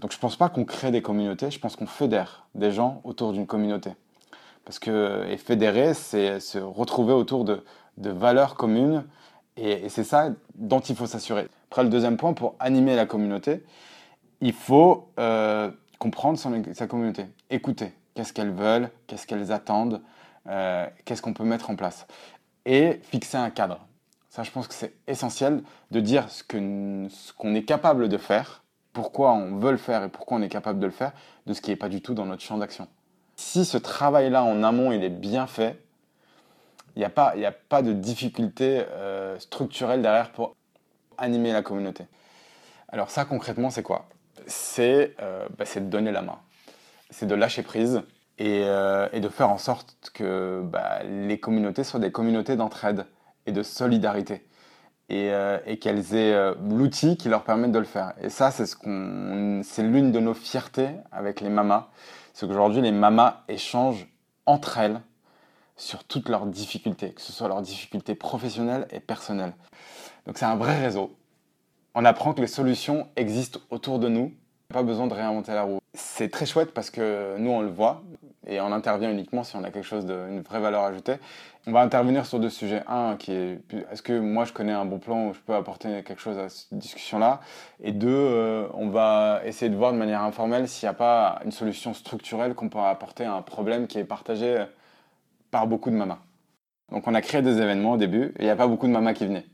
Donc 0.00 0.12
je 0.12 0.18
pense 0.18 0.36
pas 0.36 0.48
qu'on 0.48 0.64
crée 0.64 0.90
des 0.90 1.02
communautés, 1.02 1.50
je 1.50 1.58
pense 1.58 1.76
qu'on 1.76 1.86
fédère 1.86 2.46
des 2.54 2.70
gens 2.70 3.02
autour 3.04 3.32
d'une 3.32 3.46
communauté. 3.46 3.90
Parce 4.64 4.78
que 4.78 5.26
et 5.28 5.36
fédérer, 5.36 5.92
c'est 5.92 6.40
se 6.40 6.58
retrouver 6.58 7.12
autour 7.12 7.44
de, 7.44 7.62
de 7.98 8.08
valeurs 8.08 8.54
communes 8.54 9.04
et, 9.56 9.88
c'est 9.88 10.04
ça 10.04 10.30
dont 10.54 10.80
il 10.80 10.96
faut 10.96 11.06
s'assurer. 11.06 11.48
Après, 11.70 11.82
le 11.82 11.88
deuxième 11.88 12.16
point, 12.16 12.32
pour 12.32 12.56
animer 12.58 12.96
la 12.96 13.06
communauté, 13.06 13.64
il 14.40 14.52
faut 14.52 15.08
euh, 15.18 15.70
comprendre 15.98 16.38
sa 16.38 16.86
communauté, 16.86 17.26
écouter 17.50 17.92
qu'est-ce 18.14 18.32
qu'elles 18.32 18.52
veulent, 18.52 18.90
qu'est-ce 19.06 19.26
qu'elles 19.26 19.52
attendent, 19.52 20.00
euh, 20.48 20.86
qu'est-ce 21.04 21.22
qu'on 21.22 21.32
peut 21.32 21.44
mettre 21.44 21.70
en 21.70 21.76
place. 21.76 22.06
Et 22.66 23.00
fixer 23.02 23.36
un 23.36 23.50
cadre. 23.50 23.86
Ça, 24.28 24.42
je 24.42 24.50
pense 24.50 24.66
que 24.66 24.74
c'est 24.74 24.94
essentiel 25.06 25.62
de 25.90 26.00
dire 26.00 26.28
ce 26.28 26.42
qu'on 26.42 27.54
est 27.54 27.64
capable 27.64 28.08
de 28.08 28.18
faire, 28.18 28.64
pourquoi 28.92 29.32
on 29.32 29.56
veut 29.58 29.70
le 29.70 29.76
faire 29.76 30.02
et 30.02 30.08
pourquoi 30.08 30.38
on 30.38 30.42
est 30.42 30.48
capable 30.48 30.80
de 30.80 30.86
le 30.86 30.92
faire, 30.92 31.12
de 31.46 31.52
ce 31.52 31.60
qui 31.60 31.70
n'est 31.70 31.76
pas 31.76 31.88
du 31.88 32.00
tout 32.00 32.14
dans 32.14 32.26
notre 32.26 32.42
champ 32.42 32.58
d'action. 32.58 32.88
Si 33.36 33.64
ce 33.64 33.76
travail-là 33.76 34.42
en 34.42 34.62
amont, 34.62 34.92
il 34.92 35.04
est 35.04 35.10
bien 35.10 35.46
fait, 35.46 35.83
il 36.96 37.00
n'y 37.00 37.04
a, 37.04 37.10
pas- 37.10 37.36
y 37.36 37.44
a 37.44 37.52
pas 37.52 37.82
de 37.82 37.92
difficulté 37.92 38.84
euh, 38.90 39.38
structurelle 39.38 40.02
derrière 40.02 40.30
pour 40.32 40.54
animer 41.18 41.52
la 41.52 41.62
communauté. 41.62 42.06
Alors 42.88 43.10
ça, 43.10 43.24
concrètement, 43.24 43.70
c'est 43.70 43.82
quoi? 43.82 44.06
C'est 44.46 45.14
euh, 45.20 45.46
bah, 45.58 45.64
de 45.74 45.80
donner 45.80 46.12
la 46.12 46.22
main. 46.22 46.38
C'est 47.10 47.26
de 47.26 47.34
lâcher 47.34 47.62
prise 47.62 48.02
et, 48.38 48.62
euh, 48.64 49.08
de 49.08 49.28
faire 49.28 49.50
en 49.50 49.58
sorte 49.58 49.96
que 50.14 50.62
bah, 50.64 51.02
les 51.04 51.38
communautés 51.38 51.84
soient 51.84 52.00
des 52.00 52.12
communautés 52.12 52.56
d'entraide 52.56 53.06
et 53.46 53.52
de 53.52 53.62
solidarité. 53.62 54.46
Et, 55.08 55.30
euh, 55.32 55.58
qu'elles 55.80 56.14
aient 56.14 56.54
l'outil 56.68 57.16
qui 57.16 57.28
leur 57.28 57.44
permette 57.44 57.72
de 57.72 57.78
le 57.78 57.84
faire. 57.84 58.14
Et 58.22 58.30
ça, 58.30 58.50
c'est 58.50 58.66
ce 58.66 58.74
qu'on, 58.76 59.60
c'est 59.62 59.82
l'une 59.82 60.12
de 60.12 60.20
nos 60.20 60.34
fiertés 60.34 60.90
avec 61.12 61.40
les 61.40 61.50
mamas. 61.50 61.88
C'est 62.32 62.46
qu'aujourd'hui, 62.46 62.80
les 62.80 62.92
mamas 62.92 63.42
échangent 63.48 64.08
entre 64.46 64.78
elles 64.78 65.00
sur 65.76 66.04
toutes 66.04 66.28
leurs 66.28 66.46
difficultés, 66.46 67.10
que 67.10 67.20
ce 67.20 67.32
soit 67.32 67.48
leurs 67.48 67.62
difficultés 67.62 68.14
professionnelles 68.14 68.86
et 68.90 69.00
personnelles. 69.00 69.54
Donc 70.26 70.38
c'est 70.38 70.44
un 70.44 70.56
vrai 70.56 70.80
réseau. 70.80 71.14
On 71.94 72.04
apprend 72.04 72.32
que 72.32 72.40
les 72.40 72.46
solutions 72.46 73.08
existent 73.16 73.60
autour 73.70 73.98
de 73.98 74.08
nous. 74.08 74.32
Pas 74.72 74.82
besoin 74.82 75.06
de 75.06 75.14
réinventer 75.14 75.52
la 75.52 75.62
roue. 75.62 75.78
C'est 75.92 76.30
très 76.30 76.46
chouette 76.46 76.72
parce 76.74 76.90
que 76.90 77.36
nous, 77.38 77.50
on 77.50 77.60
le 77.60 77.68
voit 77.68 78.02
et 78.46 78.60
on 78.60 78.72
intervient 78.72 79.10
uniquement 79.10 79.44
si 79.44 79.56
on 79.56 79.62
a 79.62 79.70
quelque 79.70 79.86
chose 79.86 80.04
de, 80.04 80.14
une 80.28 80.40
vraie 80.40 80.58
valeur 80.58 80.82
ajoutée. 80.82 81.16
On 81.66 81.72
va 81.72 81.80
intervenir 81.80 82.26
sur 82.26 82.40
deux 82.40 82.50
sujets. 82.50 82.82
Un, 82.88 83.16
qui 83.16 83.32
est 83.32 83.60
est-ce 83.90 84.02
que 84.02 84.18
moi 84.18 84.44
je 84.44 84.52
connais 84.52 84.72
un 84.72 84.84
bon 84.84 84.98
plan 84.98 85.28
où 85.28 85.34
je 85.34 85.40
peux 85.40 85.54
apporter 85.54 86.02
quelque 86.02 86.20
chose 86.20 86.36
à 86.38 86.48
cette 86.48 86.74
discussion-là? 86.74 87.40
Et 87.82 87.92
deux, 87.92 88.08
euh, 88.10 88.66
on 88.74 88.88
va 88.88 89.42
essayer 89.44 89.70
de 89.70 89.76
voir 89.76 89.92
de 89.92 89.98
manière 89.98 90.22
informelle 90.22 90.66
s'il 90.66 90.86
n'y 90.86 90.90
a 90.90 90.94
pas 90.94 91.40
une 91.44 91.52
solution 91.52 91.94
structurelle 91.94 92.54
qu'on 92.54 92.68
peut 92.68 92.80
apporter 92.80 93.24
à 93.24 93.34
un 93.34 93.42
problème 93.42 93.86
qui 93.86 93.98
est 93.98 94.04
partagé 94.04 94.64
par 95.54 95.68
beaucoup 95.68 95.90
de 95.90 95.94
mamas. 95.94 96.18
Donc 96.90 97.06
on 97.06 97.14
a 97.14 97.20
créé 97.20 97.40
des 97.40 97.60
événements 97.60 97.92
au 97.92 97.96
début 97.96 98.24
et 98.24 98.40
il 98.40 98.44
n'y 98.44 98.50
a 98.50 98.56
pas 98.56 98.66
beaucoup 98.66 98.88
de 98.88 98.92
mamas 98.92 99.14
qui 99.14 99.24
venaient. 99.24 99.46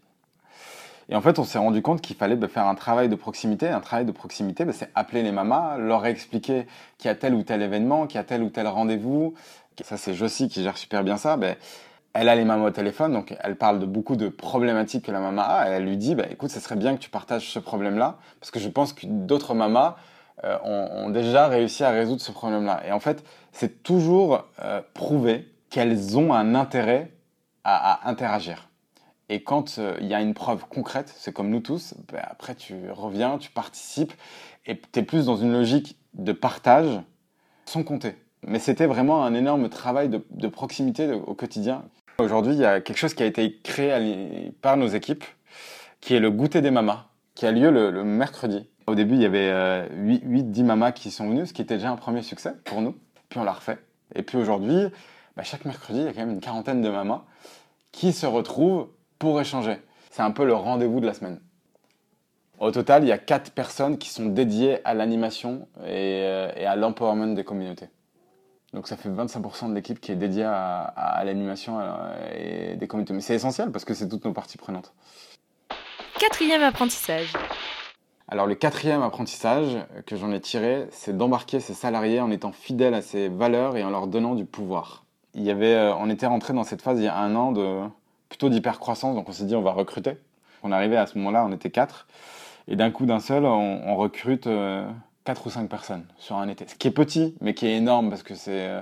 Et 1.11 1.15
en 1.15 1.21
fait, 1.21 1.39
on 1.39 1.45
s'est 1.45 1.59
rendu 1.59 1.83
compte 1.83 2.01
qu'il 2.01 2.17
fallait 2.17 2.37
bah, 2.37 2.49
faire 2.49 2.67
un 2.67 2.75
travail 2.75 3.11
de 3.11 3.17
proximité. 3.17 3.69
Un 3.69 3.81
travail 3.81 4.07
de 4.07 4.13
proximité, 4.13 4.65
bah, 4.65 4.73
c'est 4.75 4.89
appeler 4.95 5.23
les 5.23 5.31
mamas, 5.31 5.77
leur 5.77 6.07
expliquer 6.07 6.67
qu'il 6.97 7.09
y 7.09 7.13
a 7.13 7.15
tel 7.15 7.35
ou 7.35 7.43
tel 7.43 7.61
événement, 7.61 8.07
qu'il 8.07 8.17
y 8.17 8.19
a 8.19 8.25
tel 8.25 8.43
ou 8.43 8.49
tel 8.49 8.67
rendez-vous. 8.67 9.35
Ça, 9.83 9.99
c'est 9.99 10.15
Josie 10.15 10.49
qui 10.49 10.63
gère 10.63 10.79
super 10.79 11.05
bien 11.05 11.19
ça. 11.19 11.37
Bah, 11.37 11.49
elle 12.15 12.31
a 12.31 12.35
les 12.35 12.47
mamas 12.47 12.69
au 12.69 12.71
téléphone, 12.71 13.13
donc 13.13 13.37
elle 13.39 13.57
parle 13.57 13.79
de 13.79 13.85
beaucoup 13.85 14.17
de 14.17 14.31
problématiques 14.31 15.05
que 15.05 15.13
la 15.13 15.21
maman 15.21 15.43
a. 15.43 15.69
Et 15.69 15.73
elle 15.73 15.85
lui 15.85 15.99
dit, 15.99 16.17
écoute, 16.31 16.51
ce 16.51 16.61
serait 16.61 16.77
bien 16.77 16.95
que 16.95 17.01
tu 17.01 17.11
partages 17.11 17.51
ce 17.51 17.59
problème-là, 17.59 18.17
parce 18.41 18.51
que 18.51 18.59
je 18.59 18.71
pense 18.71 18.95
que 18.95 19.05
d'autres 19.05 19.53
mamas 19.53 19.97
euh, 20.45 20.57
ont, 20.65 21.05
ont 21.05 21.11
déjà 21.11 21.47
réussi 21.49 21.85
à 21.85 21.91
résoudre 21.91 22.23
ce 22.23 22.33
problème-là. 22.33 22.81
Et 22.89 22.93
en 22.93 23.01
fait, 23.01 23.23
c'est 23.53 23.83
toujours 23.83 24.47
euh, 24.63 24.81
prouvé 24.95 25.47
qu'elles 25.71 26.19
ont 26.19 26.33
un 26.33 26.55
intérêt 26.55 27.13
à, 27.65 28.09
interagir. 28.09 28.69
Et 29.29 29.43
quand 29.43 29.77
il 29.77 29.83
euh, 29.83 30.01
y 30.01 30.15
a 30.15 30.21
une 30.21 30.35
preuve 30.35 30.65
concrète, 30.69 31.13
c'est 31.17 31.33
comme 31.33 31.51
nous 31.51 31.61
tous, 31.61 31.95
ben 32.13 32.21
après 32.25 32.57
tu 32.57 32.91
reviens, 32.91 33.39
tu 33.39 33.51
participes, 33.51 34.13
et 34.67 34.79
tu 34.79 34.99
es 34.99 35.03
plus 35.03 35.27
dans 35.27 35.37
une 35.37 35.53
logique 35.53 35.97
de 36.15 36.33
partage 36.33 37.01
sans 37.65 37.85
compter. 37.85 38.17
Mais 38.47 38.59
c'était 38.59 38.87
vraiment 38.87 39.25
un 39.25 39.35
énorme 39.35 39.69
travail 39.69 40.09
de, 40.09 40.49
proximité 40.49 41.13
au 41.13 41.35
quotidien. 41.35 41.85
Aujourd'hui, 42.19 42.55
il 42.55 42.61
y 42.61 42.65
a 42.65 42.81
quelque 42.81 42.97
chose 42.97 43.15
qui 43.15 43.23
a 43.23 43.27
été 43.27 43.59
créé 43.63 44.53
par 44.63 44.77
nos 44.77 44.89
équipes, 44.89 45.25
qui 46.01 46.15
est 46.15 46.21
le 46.21 46.31
goûter 46.31 46.63
des 46.63 46.71
mamas, 46.71 47.07
qui 47.35 47.47
a 47.47 47.53
lieu 47.53 47.71
le, 47.71 48.03
mercredi. 48.03 48.67
Au 48.87 48.95
début, 48.95 49.15
il 49.15 49.23
y 49.23 49.27
avait 49.27 49.87
8-10 49.95 50.65
mamas 50.65 50.93
qui 50.93 51.11
sont 51.11 51.29
venues, 51.29 51.47
ce 51.47 51.53
qui 51.53 51.63
était 51.63 51.77
déjà 51.77 51.91
un 51.91 51.97
premier 51.97 52.23
succès 52.23 52.53
pour 52.65 52.81
nous. 52.81 52.97
Puis 53.29 53.39
on 53.39 53.45
l'a 53.45 53.53
refait. 53.53 53.79
Et 54.15 54.23
puis 54.23 54.39
aujourd'hui, 54.39 54.87
bah, 55.37 55.43
chaque 55.43 55.65
mercredi, 55.65 56.01
il 56.01 56.05
y 56.05 56.09
a 56.09 56.13
quand 56.13 56.21
même 56.21 56.33
une 56.33 56.41
quarantaine 56.41 56.83
de 56.83 56.89
mamas 56.89 57.25
qui 57.93 58.13
se 58.13 58.27
retrouvent 58.27 58.89
pour 59.19 59.41
échanger. 59.41 59.77
C'est 60.11 60.23
un 60.23 60.31
peu 60.31 60.45
le 60.45 60.55
rendez-vous 60.55 61.01
de 61.01 61.07
la 61.07 61.15
semaine. 61.15 61.41
Au 62.59 62.71
total, 62.71 63.05
il 63.05 63.09
y 63.09 63.13
a 63.13 63.19
quatre 63.19 63.53
personnes 63.53 63.97
qui 63.97 64.11
sont 64.11 64.27
dédiées 64.27 64.85
à 64.85 64.93
l'animation 64.93 65.67
et, 65.85 66.23
euh, 66.25 66.53
et 66.57 66.67
à 66.67 66.77
l'empowerment 66.77 67.35
des 67.35 67.45
communautés. 67.45 67.89
Donc 68.73 68.87
ça 68.87 68.97
fait 68.97 69.09
25% 69.09 69.71
de 69.71 69.75
l'équipe 69.75 70.01
qui 70.01 70.13
est 70.13 70.17
dédiée 70.17 70.45
à, 70.45 70.83
à 70.83 71.25
l'animation 71.25 71.79
euh, 71.81 72.73
et 72.73 72.77
des 72.77 72.87
communautés. 72.87 73.15
Mais 73.15 73.21
c'est 73.21 73.35
essentiel 73.35 73.73
parce 73.73 73.85
que 73.85 73.95
c'est 73.95 74.09
toutes 74.09 74.25
nos 74.25 74.33
parties 74.33 74.59
prenantes. 74.59 74.93
Quatrième 76.19 76.63
apprentissage. 76.63 77.33
Alors 78.29 78.47
le 78.47 78.55
quatrième 78.55 79.03
apprentissage 79.03 79.77
que 80.07 80.17
j'en 80.17 80.31
ai 80.31 80.41
tiré, 80.41 80.87
c'est 80.93 81.17
d'embarquer 81.17 81.59
ses 81.59 81.75
salariés 81.75 82.21
en 82.21 82.31
étant 82.31 82.53
fidèle 82.53 82.95
à 82.95 83.03
ses 83.03 83.29
valeurs 83.29 83.77
et 83.77 83.83
en 83.83 83.91
leur 83.91 84.07
donnant 84.07 84.35
du 84.35 84.45
pouvoir. 84.45 85.05
Il 85.35 85.43
y 85.43 85.51
avait, 85.51 85.75
euh, 85.75 85.95
on 85.97 86.11
était 86.11 86.27
rentré 86.27 86.53
dans 86.53 86.65
cette 86.65 86.83
phase 86.83 86.99
il 86.99 87.05
y 87.05 87.09
a 87.09 87.17
un 87.17 87.35
an 87.37 87.53
de 87.53 87.81
plutôt 88.29 88.49
d'hypercroissance, 88.49 89.15
donc 89.15 89.29
on 89.29 89.33
s'est 89.33 89.45
dit 89.45 89.55
on 89.55 89.63
va 89.63 89.73
recruter. 89.73 90.17
On 90.63 90.73
arrivait 90.73 90.97
à 90.97 91.07
ce 91.07 91.17
moment-là, 91.19 91.45
on 91.45 91.53
était 91.53 91.71
quatre, 91.71 92.07
et 92.69 92.77
d'un 92.77 92.91
coup 92.91 93.07
d'un 93.07 93.21
seul, 93.21 93.45
on, 93.45 93.97
recrute 93.97 94.47
euh, 94.47 94.89
quatre 95.25 95.47
ou 95.47 95.51
cinq 95.51 95.69
personnes 95.69 96.05
sur 96.19 96.37
un 96.37 96.49
été. 96.49 96.67
Ce 96.69 96.75
qui 96.75 96.89
est 96.89 96.93
petit, 96.93 97.35
mais 97.41 97.55
qui 97.55 97.67
est 97.67 97.77
énorme 97.77 98.11
parce 98.11 98.23
que 98.23 98.35
c'est, 98.35 98.69
euh, 98.69 98.81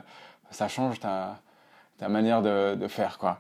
ça 0.51 0.69
change 0.69 1.01
ta, 1.01 1.39
ta 1.99 2.09
manière 2.09 2.43
de, 2.43 2.89
faire 2.89 3.19
quoi. 3.19 3.39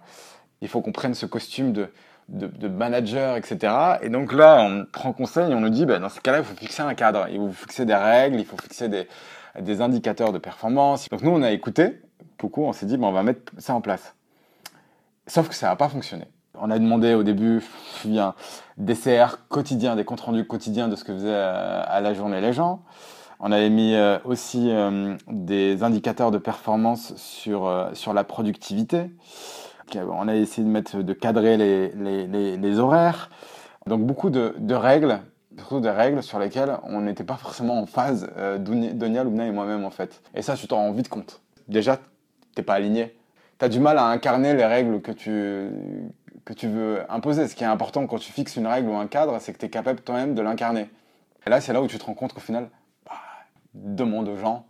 Il 0.61 0.69
faut 0.69 0.81
qu'on 0.81 0.93
prenne 0.93 1.15
ce 1.15 1.27
costume 1.27 1.73
de 1.73 1.91
de, 2.29 2.69
manager, 2.69 3.37
etc. 3.37 3.73
Et 4.03 4.11
donc 4.11 4.35
là, 4.35 4.61
on 4.61 4.85
prend 4.85 5.15
conseil 5.15 5.51
et 5.51 5.55
on 5.55 5.61
nous 5.61 5.71
dit, 5.71 5.87
ben, 5.87 5.99
dans 5.99 6.11
ce 6.11 6.21
cas-là, 6.21 6.41
il 6.41 6.45
faut 6.45 6.55
fixer 6.55 6.83
un 6.83 6.93
cadre, 6.93 7.27
il 7.31 7.39
faut 7.39 7.53
fixer 7.53 7.87
des 7.87 7.95
règles, 7.95 8.39
il 8.39 8.45
faut 8.45 8.59
fixer 8.59 8.91
des, 8.91 9.09
des 9.59 9.81
indicateurs 9.81 10.33
de 10.33 10.39
performance. 10.39 11.09
Donc 11.09 11.23
nous, 11.23 11.31
on 11.31 11.43
a 11.43 11.53
écouté 11.53 12.03
beaucoup, 12.39 12.65
on 12.65 12.73
s'est 12.73 12.87
dit, 12.87 12.97
ben, 12.97 13.09
on 13.09 13.13
va 13.13 13.23
mettre 13.23 13.53
ça 13.59 13.75
en 13.75 13.81
place. 13.81 14.15
Sauf 15.27 15.49
que 15.49 15.55
ça 15.55 15.69
n'a 15.69 15.77
pas 15.77 15.89
fonctionné. 15.89 16.25
On 16.61 16.71
a 16.71 16.79
demandé 16.79 17.15
au 17.15 17.23
début 17.23 17.63
des 18.79 18.95
CR 18.95 19.37
quotidiens, 19.49 19.95
des 19.97 20.05
comptes 20.05 20.23
rendus 20.23 20.47
quotidiens 20.47 20.89
de 20.89 20.97
ce 20.97 21.05
que 21.05 21.13
faisaient 21.13 21.29
euh, 21.29 21.83
à 21.87 22.01
la 22.01 22.15
journée 22.15 22.41
les 22.41 22.53
gens. 22.53 22.83
On 23.41 23.53
avait 23.53 23.71
mis 23.71 23.95
euh, 23.95 24.19
aussi 24.25 24.71
euh, 24.71 25.17
des 25.29 25.83
indicateurs 25.85 26.31
de 26.31 26.39
performance 26.39 27.15
sur, 27.17 27.91
sur 27.93 28.13
la 28.13 28.25
productivité. 28.25 29.11
On 29.95 30.29
a 30.29 30.35
essayé 30.35 30.67
de 30.67 30.73
mettre, 30.73 31.03
de 31.03 31.13
cadrer 31.13 31.57
les, 31.57 31.89
les, 31.93 32.57
les, 32.57 32.79
horaires. 32.79 33.31
Donc 33.87 34.05
beaucoup 34.05 34.29
de, 34.29 34.55
de 34.59 34.75
règles, 34.75 35.21
surtout 35.57 35.81
des 35.81 35.91
règles 35.91 36.23
sur 36.23 36.39
lesquelles 36.39 36.77
on 36.83 37.01
n'était 37.01 37.25
pas 37.25 37.37
forcément 37.37 37.81
en 37.81 37.87
phase, 37.87 38.29
Donia, 38.59 39.25
Lubna 39.25 39.47
et 39.47 39.51
moi-même 39.51 39.85
en 39.85 39.91
fait. 39.91 40.21
Et 40.35 40.43
ça, 40.43 40.57
tu 40.57 40.67
t'en 40.67 40.77
rends 40.77 40.93
vite 40.93 41.09
compte. 41.09 41.41
Déjà, 41.69 41.99
t'es 42.55 42.63
pas 42.63 42.75
aligné. 42.75 43.15
T'as 43.59 43.69
du 43.69 43.81
mal 43.81 43.99
à 43.99 44.07
incarner 44.07 44.55
les 44.55 44.65
règles 44.65 45.01
que 45.01 45.13
tu, 45.13 45.71
que 46.45 46.53
tu 46.53 46.69
veux 46.69 47.03
imposer. 47.11 47.49
Ce 47.49 47.55
qui 47.55 47.65
est 47.65 47.69
important 47.69 48.07
quand 48.07 48.19
tu 48.19 48.33
fixes 48.33 48.57
une 48.57 48.67
règle 48.67 48.89
ou 48.89 48.97
un 48.97 49.07
cadre, 49.07 49.39
c'est 49.41 49.53
que 49.53 49.59
tu 49.59 49.67
es 49.67 49.71
capable 49.71 50.01
toi-même 50.01 50.35
de 50.35 50.43
l'incarner. 50.43 50.89
Et 51.47 51.51
là, 51.51 51.61
c'est 51.61 51.73
là 51.73 51.83
où 51.83 51.87
tu 51.87 51.99
te 51.99 52.05
rends 52.05 52.15
compte 52.15 52.33
qu'au 52.33 52.41
final, 52.41 52.69
bah, 53.05 53.13
demande 53.75 54.29
aux 54.29 54.37
gens 54.37 54.65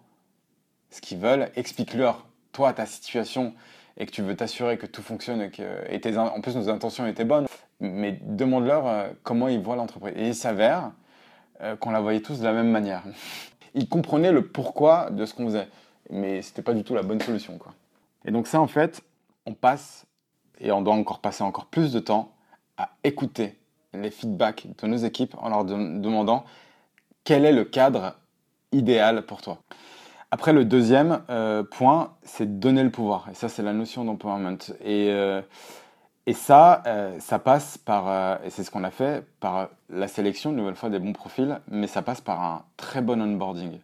ce 0.91 1.01
qu'ils 1.01 1.19
veulent, 1.19 1.51
explique-leur, 1.55 2.27
toi, 2.53 2.73
ta 2.73 2.87
situation, 2.87 3.55
et 3.99 4.07
que 4.07 4.11
tu 4.11 4.23
veux 4.23 4.37
t'assurer 4.37 4.79
que 4.79 4.87
tout 4.87 5.03
fonctionne 5.03 5.43
et 5.43 5.51
que 5.51 6.19
en 6.19 6.41
plus 6.41 6.57
nos 6.57 6.69
intentions 6.69 7.07
étaient 7.07 7.25
bonnes, 7.25 7.47
mais 7.81 8.19
demande-leur 8.23 8.87
euh, 8.87 9.09
comment 9.25 9.49
ils 9.49 9.61
voient 9.61 9.77
l'entreprise. 9.77 10.15
Et 10.17 10.29
il 10.29 10.35
s'avère 10.35 10.93
euh, 11.61 11.77
qu'on 11.77 11.91
la 11.91 12.01
voyait 12.01 12.21
tous 12.21 12.39
de 12.39 12.45
la 12.45 12.53
même 12.53 12.71
manière. 12.71 13.03
Ils 13.75 13.89
comprenaient 13.89 14.33
le 14.33 14.47
pourquoi 14.47 15.11
de 15.11 15.27
ce 15.27 15.35
qu'on 15.35 15.47
faisait, 15.47 15.69
mais 16.11 16.43
c'était 16.43 16.63
pas 16.63 16.75
du 16.75 16.85
tout 16.85 16.95
la 16.95 17.03
bonne 17.03 17.21
solution. 17.21 17.59
Quoi. 17.59 17.73
Et 18.25 18.31
donc 18.31 18.47
ça, 18.47 18.61
en 18.61 18.67
fait, 18.67 19.03
on 19.47 19.55
passe, 19.55 20.07
et 20.61 20.73
on 20.73 20.83
doit 20.83 20.95
encore 20.95 21.21
passer 21.21 21.43
encore 21.45 21.67
plus 21.67 21.93
de 21.93 22.01
temps, 22.01 22.33
à 22.77 22.91
écouter 23.05 23.59
les 23.93 24.11
feedbacks 24.11 24.67
de 24.81 24.87
nos 24.87 24.97
équipes 24.97 25.35
en 25.39 25.49
leur 25.49 25.65
de 25.65 25.75
demandant 26.01 26.45
quel 27.25 27.45
est 27.45 27.53
le 27.53 27.65
cadre 27.65 28.17
idéal 28.73 29.27
pour 29.27 29.43
toi. 29.43 29.59
Après, 30.31 30.53
le 30.53 30.65
deuxième 30.65 31.23
euh, 31.31 31.63
point, 31.63 32.13
c'est 32.23 32.59
donner 32.59 32.83
le 32.83 32.91
pouvoir. 32.91 33.29
Et 33.31 33.35
ça, 33.35 33.49
c'est 33.49 33.63
la 33.63 33.73
notion 33.73 34.05
d'empowerment. 34.05 34.59
Et, 34.85 35.09
euh, 35.11 35.41
et 36.27 36.35
ça, 36.35 36.83
euh, 36.87 37.19
ça 37.19 37.39
passe 37.39 37.79
par, 37.79 38.43
et 38.45 38.51
c'est 38.51 38.63
ce 38.63 38.71
qu'on 38.71 38.85
a 38.85 38.91
fait, 38.91 39.27
par 39.41 39.71
la 39.89 40.07
sélection, 40.07 40.51
une 40.51 40.57
nouvelle 40.57 40.75
fois, 40.75 40.91
des 40.91 40.99
bons 40.99 41.15
profils, 41.15 41.59
mais 41.69 41.87
ça 41.87 42.03
passe 42.03 42.21
par 42.21 42.43
un 42.43 42.65
très 42.77 43.01
bon 43.01 43.21
onboarding. 43.23 43.81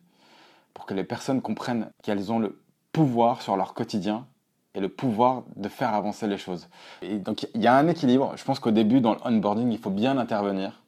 Pour 0.74 0.86
que 0.86 0.94
les 0.94 1.04
personnes 1.04 1.40
comprennent 1.40 1.90
qu'elles 2.02 2.30
ont 2.32 2.38
le 2.38 2.60
pouvoir 2.92 3.42
sur 3.42 3.56
leur 3.56 3.74
quotidien 3.74 4.26
et 4.74 4.80
le 4.80 4.88
pouvoir 4.88 5.44
de 5.56 5.68
faire 5.68 5.94
avancer 5.94 6.26
les 6.26 6.36
choses. 6.36 6.68
Et 7.00 7.18
donc, 7.18 7.46
il 7.54 7.62
y 7.62 7.66
a 7.66 7.74
un 7.74 7.86
équilibre. 7.88 8.32
Je 8.36 8.44
pense 8.44 8.58
qu'au 8.58 8.72
début, 8.72 9.00
dans 9.00 9.14
le 9.14 9.20
onboarding, 9.24 9.70
il 9.70 9.78
faut 9.78 9.90
bien 9.90 10.18
intervenir. 10.18 10.82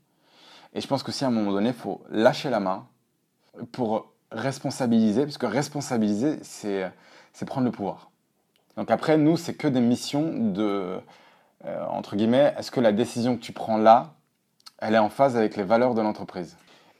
Et 0.74 0.80
je 0.80 0.86
pense 0.88 1.02
qu'aussi, 1.02 1.24
à 1.24 1.28
un 1.28 1.30
moment 1.30 1.52
donné, 1.52 1.68
il 1.68 1.74
faut 1.74 2.02
lâcher 2.10 2.50
la 2.50 2.60
main 2.60 2.86
pour 3.72 4.12
responsabiliser, 4.32 5.22
parce 5.22 5.38
que 5.38 5.46
responsabiliser, 5.46 6.38
c'est 6.42 6.92
prendre 7.46 7.64
le 7.64 7.70
pouvoir. 7.70 8.10
Donc 8.76 8.90
après, 8.90 9.16
nous, 9.16 9.36
c'est 9.36 9.54
que 9.54 9.68
des 9.68 9.80
missions 9.80 10.32
de, 10.34 11.00
euh, 11.64 11.86
entre 11.86 12.16
guillemets, 12.16 12.54
est-ce 12.58 12.70
que 12.70 12.80
la 12.80 12.92
décision 12.92 13.36
que 13.36 13.40
tu 13.40 13.52
prends 13.52 13.78
là, 13.78 14.14
elle 14.78 14.94
est 14.94 14.98
en 14.98 15.08
phase 15.08 15.36
avec 15.36 15.56
les 15.56 15.62
valeurs 15.62 15.94
de 15.94 16.02
l'entreprise? 16.02 16.56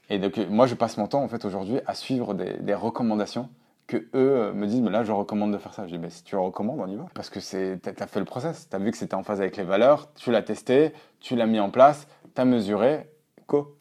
Et 0.08 0.18
donc, 0.18 0.36
moi, 0.48 0.66
je 0.66 0.74
passe 0.74 0.96
mon 0.96 1.06
temps, 1.06 1.22
en 1.22 1.28
fait, 1.28 1.44
aujourd'hui, 1.44 1.80
à 1.86 1.94
suivre 1.94 2.34
des, 2.34 2.74
recommandations 2.74 3.48
que 3.86 3.96
eux 3.96 4.08
euh, 4.14 4.52
me 4.52 4.66
disent, 4.66 4.80
mais 4.80 4.90
là, 4.90 5.04
je 5.04 5.12
recommande 5.12 5.52
de 5.52 5.58
faire 5.58 5.74
ça. 5.74 5.86
Je 5.86 5.92
dis, 5.92 5.98
mais 5.98 6.10
si 6.10 6.24
tu 6.24 6.34
le 6.34 6.40
recommandes, 6.40 6.80
on 6.80 6.88
y 6.88 6.96
va. 6.96 7.06
Parce 7.14 7.30
que 7.30 7.38
tu 7.38 8.02
as 8.02 8.06
fait 8.06 8.18
le 8.18 8.24
process, 8.24 8.68
tu 8.68 8.76
as 8.76 8.78
vu 8.78 8.90
que 8.90 8.96
c'était 8.96 9.14
en 9.14 9.22
phase 9.22 9.40
avec 9.40 9.56
les 9.56 9.64
valeurs, 9.64 10.12
tu 10.14 10.30
l'as 10.30 10.42
testé, 10.42 10.92
tu 11.20 11.36
l'as 11.36 11.46
mis 11.46 11.60
en 11.60 11.70
place, 11.70 12.08
tu 12.34 12.40
as 12.40 12.44
mesuré, 12.44 13.08
co. 13.46 13.76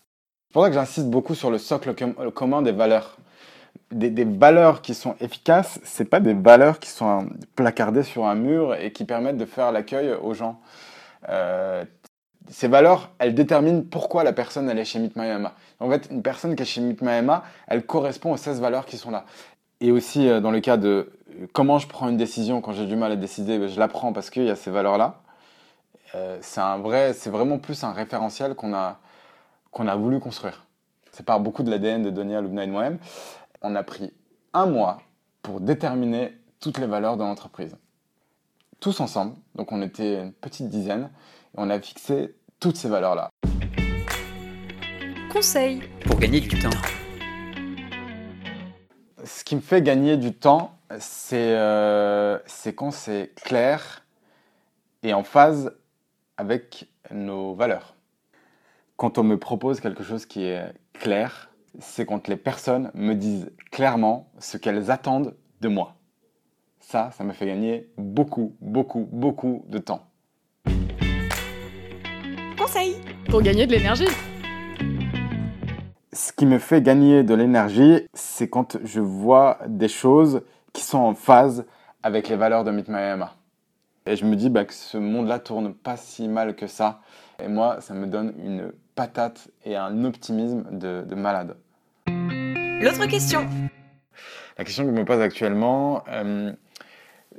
C'est 0.47 0.53
pour 0.53 0.63
ça 0.63 0.69
que 0.69 0.75
j'insiste 0.75 1.09
beaucoup 1.09 1.35
sur 1.35 1.51
le 1.51 1.57
socle 1.57 1.93
commun 2.31 2.61
des 2.61 2.71
valeurs. 2.71 3.17
Des, 3.91 4.23
valeurs 4.23 4.81
qui 4.81 4.93
sont 4.93 5.15
efficaces, 5.19 5.79
c'est 5.83 6.09
pas 6.09 6.19
des 6.19 6.33
valeurs 6.33 6.79
qui 6.79 6.89
sont 6.89 7.27
placardées 7.55 8.03
sur 8.03 8.25
un 8.25 8.35
mur 8.35 8.73
et 8.75 8.91
qui 8.91 9.05
permettent 9.05 9.37
de 9.37 9.45
faire 9.45 9.71
l'accueil 9.71 10.13
aux 10.13 10.33
gens. 10.33 10.59
Euh, 11.29 11.83
ces 12.49 12.67
valeurs, 12.67 13.11
elles 13.19 13.33
déterminent 13.33 13.83
pourquoi 13.89 14.23
la 14.23 14.33
personne 14.33 14.69
elle 14.69 14.79
est 14.79 14.85
chez 14.85 14.99
Meet. 14.99 15.13
En 15.79 15.89
fait, 15.89 16.07
une 16.11 16.21
personne 16.21 16.55
qui 16.55 16.63
est 16.63 16.65
chez 16.65 16.81
Meet 16.81 17.01
elle 17.67 17.85
correspond 17.85 18.33
aux 18.33 18.37
16 18.37 18.61
valeurs 18.61 18.85
qui 18.85 18.97
sont 18.97 19.11
là. 19.11 19.25
Et 19.81 19.91
aussi, 19.91 20.27
euh, 20.27 20.39
dans 20.39 20.51
le 20.51 20.61
cas 20.61 20.77
de 20.77 21.11
euh, 21.29 21.47
comment 21.53 21.79
je 21.79 21.87
prends 21.87 22.09
une 22.09 22.17
décision 22.17 22.61
quand 22.61 22.71
j'ai 22.71 22.85
du 22.85 22.95
mal 22.95 23.11
à 23.11 23.15
décider, 23.15 23.59
ben, 23.59 23.67
je 23.67 23.79
la 23.79 23.87
prends 23.87 24.13
parce 24.13 24.29
qu'il 24.29 24.43
y 24.43 24.49
a 24.49 24.55
ces 24.55 24.71
valeurs-là. 24.71 25.21
Euh, 26.15 26.37
c'est 26.41 26.61
vrai, 26.77 27.11
vraiment 27.25 27.57
plus 27.57 27.83
un 27.83 27.91
référentiel 27.91 28.55
qu'on 28.55 28.73
a, 28.73 28.99
qu'on 29.71 29.87
a 29.87 29.95
voulu 29.95 30.19
construire. 30.19 30.65
C'est 31.11 31.25
par 31.25 31.39
beaucoup 31.39 31.63
de 31.63 31.69
l'ADN 31.69 32.03
de 32.03 32.09
Donia 32.09 32.41
Lubna 32.41 32.63
et 32.63 32.67
moi-même. 32.67 32.99
On 33.61 33.75
a 33.75 33.83
pris 33.83 34.13
un 34.53 34.65
mois 34.65 35.01
pour 35.41 35.59
déterminer 35.59 36.37
toutes 36.59 36.77
les 36.77 36.87
valeurs 36.87 37.17
de 37.17 37.23
l'entreprise. 37.23 37.75
Tous 38.79 38.99
ensemble, 38.99 39.35
donc 39.55 39.71
on 39.71 39.81
était 39.81 40.21
une 40.21 40.33
petite 40.33 40.69
dizaine, 40.69 41.09
on 41.57 41.69
a 41.69 41.79
fixé 41.79 42.35
toutes 42.59 42.77
ces 42.77 42.89
valeurs-là. 42.89 43.29
Conseil 45.31 45.81
Pour 46.05 46.19
gagner 46.19 46.39
du 46.39 46.59
temps. 46.59 46.69
Ce 49.23 49.43
qui 49.43 49.55
me 49.55 49.61
fait 49.61 49.81
gagner 49.81 50.17
du 50.17 50.33
temps, 50.33 50.77
c'est 50.99 51.55
euh, 51.55 52.37
c'est 52.45 52.75
quand 52.75 52.91
c'est 52.91 53.33
clair 53.43 54.05
et 55.03 55.13
en 55.13 55.23
phase 55.23 55.75
avec 56.37 56.89
nos 57.11 57.55
valeurs. 57.55 57.95
Quand 58.97 59.17
on 59.17 59.23
me 59.23 59.37
propose 59.37 59.79
quelque 59.79 60.03
chose 60.03 60.25
qui 60.25 60.43
est 60.45 60.73
clair, 60.93 61.51
c'est 61.79 62.05
quand 62.05 62.27
les 62.27 62.37
personnes 62.37 62.91
me 62.93 63.13
disent 63.13 63.51
clairement 63.71 64.31
ce 64.39 64.57
qu'elles 64.57 64.89
attendent 64.89 65.35
de 65.61 65.67
moi. 65.67 65.95
Ça, 66.79 67.11
ça 67.11 67.23
me 67.23 67.33
fait 67.33 67.47
gagner 67.47 67.89
beaucoup, 67.97 68.55
beaucoup, 68.61 69.09
beaucoup 69.11 69.65
de 69.67 69.79
temps. 69.79 70.07
Pour 73.29 73.43
gagner 73.43 73.67
de 73.67 73.71
l'énergie 73.73 74.07
Ce 76.11 76.31
qui 76.33 76.47
me 76.47 76.57
fait 76.57 76.81
gagner 76.81 77.23
de 77.23 77.35
l'énergie, 77.35 78.07
c'est 78.13 78.49
quand 78.49 78.77
je 78.83 79.01
vois 79.01 79.59
des 79.67 79.87
choses 79.87 80.41
qui 80.73 80.81
sont 80.81 80.97
en 80.97 81.13
phase 81.13 81.65
avec 82.01 82.27
les 82.27 82.35
valeurs 82.35 82.63
de 82.63 82.71
Meet 82.71 82.87
My 82.87 83.17
MMA. 83.17 83.35
Et 84.07 84.15
je 84.15 84.25
me 84.25 84.35
dis 84.35 84.49
bah, 84.49 84.65
que 84.65 84.73
ce 84.73 84.97
monde-là 84.97 85.37
tourne 85.37 85.75
pas 85.75 85.95
si 85.95 86.27
mal 86.27 86.55
que 86.55 86.65
ça. 86.65 87.01
Et 87.43 87.47
moi, 87.47 87.81
ça 87.81 87.93
me 87.93 88.07
donne 88.07 88.33
une 88.43 88.71
patate 88.95 89.47
et 89.63 89.75
un 89.75 90.03
optimisme 90.03 90.65
de, 90.71 91.03
de 91.07 91.15
malade. 91.15 91.57
L'autre 92.07 93.05
question 93.05 93.47
La 94.57 94.63
question 94.63 94.85
que 94.85 94.89
je 94.89 94.95
me 94.95 95.05
pose 95.05 95.21
actuellement, 95.21 96.03
euh, 96.09 96.51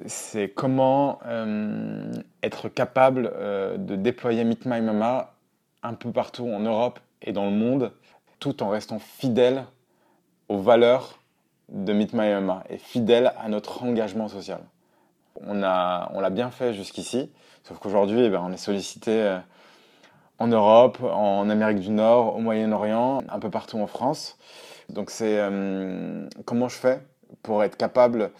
c'est 0.05 0.49
comment 0.49 1.21
euh, 1.25 2.13
être 2.43 2.69
capable 2.69 3.32
euh, 3.35 3.78
de 3.78 3.97
déployer 3.97 4.45
Meet 4.45 4.67
My 4.67 4.80
Mama 4.80 5.35
un 5.82 5.95
peu 5.95 6.13
partout 6.13 6.47
en 6.47 6.61
Europe 6.61 7.00
et 7.23 7.32
dans 7.32 7.47
le 7.47 7.52
monde, 7.52 7.93
tout 8.39 8.63
en 8.63 8.69
restant 8.69 8.99
fidèle 8.99 9.65
aux 10.49 10.59
valeurs 10.59 11.19
de 11.71 11.93
Meet 11.93 12.13
My 12.13 12.30
Mama 12.30 12.63
et 12.69 12.78
fidèle 12.78 13.32
à 13.39 13.49
notre 13.49 13.82
engagement 13.82 14.28
social. 14.28 14.61
On 15.43 15.54
l'a 15.54 16.30
bien 16.30 16.50
fait 16.50 16.73
jusqu'ici, 16.73 17.30
sauf 17.63 17.78
qu'aujourd'hui, 17.78 18.21
eh 18.21 18.30
ben, 18.30 18.43
on 18.43 18.52
est 18.52 18.59
sollicité 18.59 19.23
euh, 19.23 19.39
en 20.39 20.47
Europe, 20.47 20.99
en 21.02 21.49
Amérique 21.49 21.80
du 21.80 21.91
Nord, 21.91 22.37
au 22.37 22.41
Moyen-Orient, 22.41 23.23
un 23.28 23.39
peu 23.39 23.50
partout 23.50 23.78
en 23.78 23.87
France. 23.87 24.39
Donc 24.89 25.11
c'est 25.11 25.41
comment 26.45 26.69
je 26.69 26.76
fais 26.76 27.00
pour 27.43 27.65
être 27.65 27.76
capable 27.76 28.30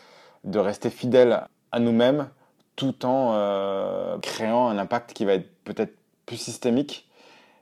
de 0.47 0.59
rester 0.59 0.91
fidèle 0.91 1.45
à 1.73 1.81
nous-mêmes 1.81 2.29
tout 2.77 3.05
en 3.05 3.33
euh, 3.35 4.19
créant 4.19 4.69
un 4.69 4.79
impact 4.79 5.13
qui 5.13 5.25
va 5.25 5.33
être 5.35 5.49
peut-être 5.65 5.95
plus 6.27 6.37
systémique, 6.37 7.09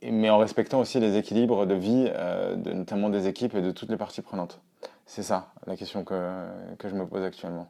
mais 0.03 0.29
en 0.29 0.39
respectant 0.39 0.81
aussi 0.81 1.01
les 1.01 1.17
équilibres 1.17 1.67
de 1.67 1.75
vie, 1.75 2.11
euh, 2.15 2.57
de, 2.57 2.73
notamment 2.73 3.09
des 3.09 3.27
équipes 3.29 3.55
et 3.55 3.63
de 3.63 3.71
toutes 3.71 3.91
les 3.91 3.97
parties 3.97 4.23
prenantes. 4.23 4.61
C'est 5.07 5.23
ça 5.23 5.53
la 5.67 5.77
question 5.77 6.05
que, 6.05 6.47
que 6.79 6.89
je 6.89 6.95
me 6.95 7.07
pose 7.07 7.23
actuellement. 7.23 7.69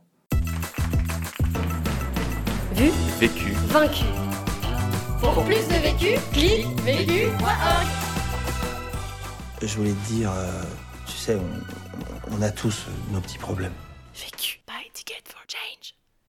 Vu, 2.72 2.90
Vécu. 3.18 3.52
vaincu. 3.68 4.04
Pour 5.20 5.44
plus 5.44 5.68
de 5.68 5.74
vécu, 5.74 6.18
clique 6.32 6.66
vécu.org. 6.80 7.86
Je 9.62 9.76
voulais 9.76 9.92
te 9.92 10.12
dire, 10.12 10.30
euh, 10.32 10.62
tu 11.06 11.12
sais, 11.12 11.36
on, 11.36 12.36
on 12.36 12.42
a 12.42 12.50
tous 12.50 12.86
nos 13.12 13.20
petits 13.20 13.38
problèmes. 13.38 13.72
Vécu. 14.14 14.63
get 15.04 15.28
for 15.28 15.43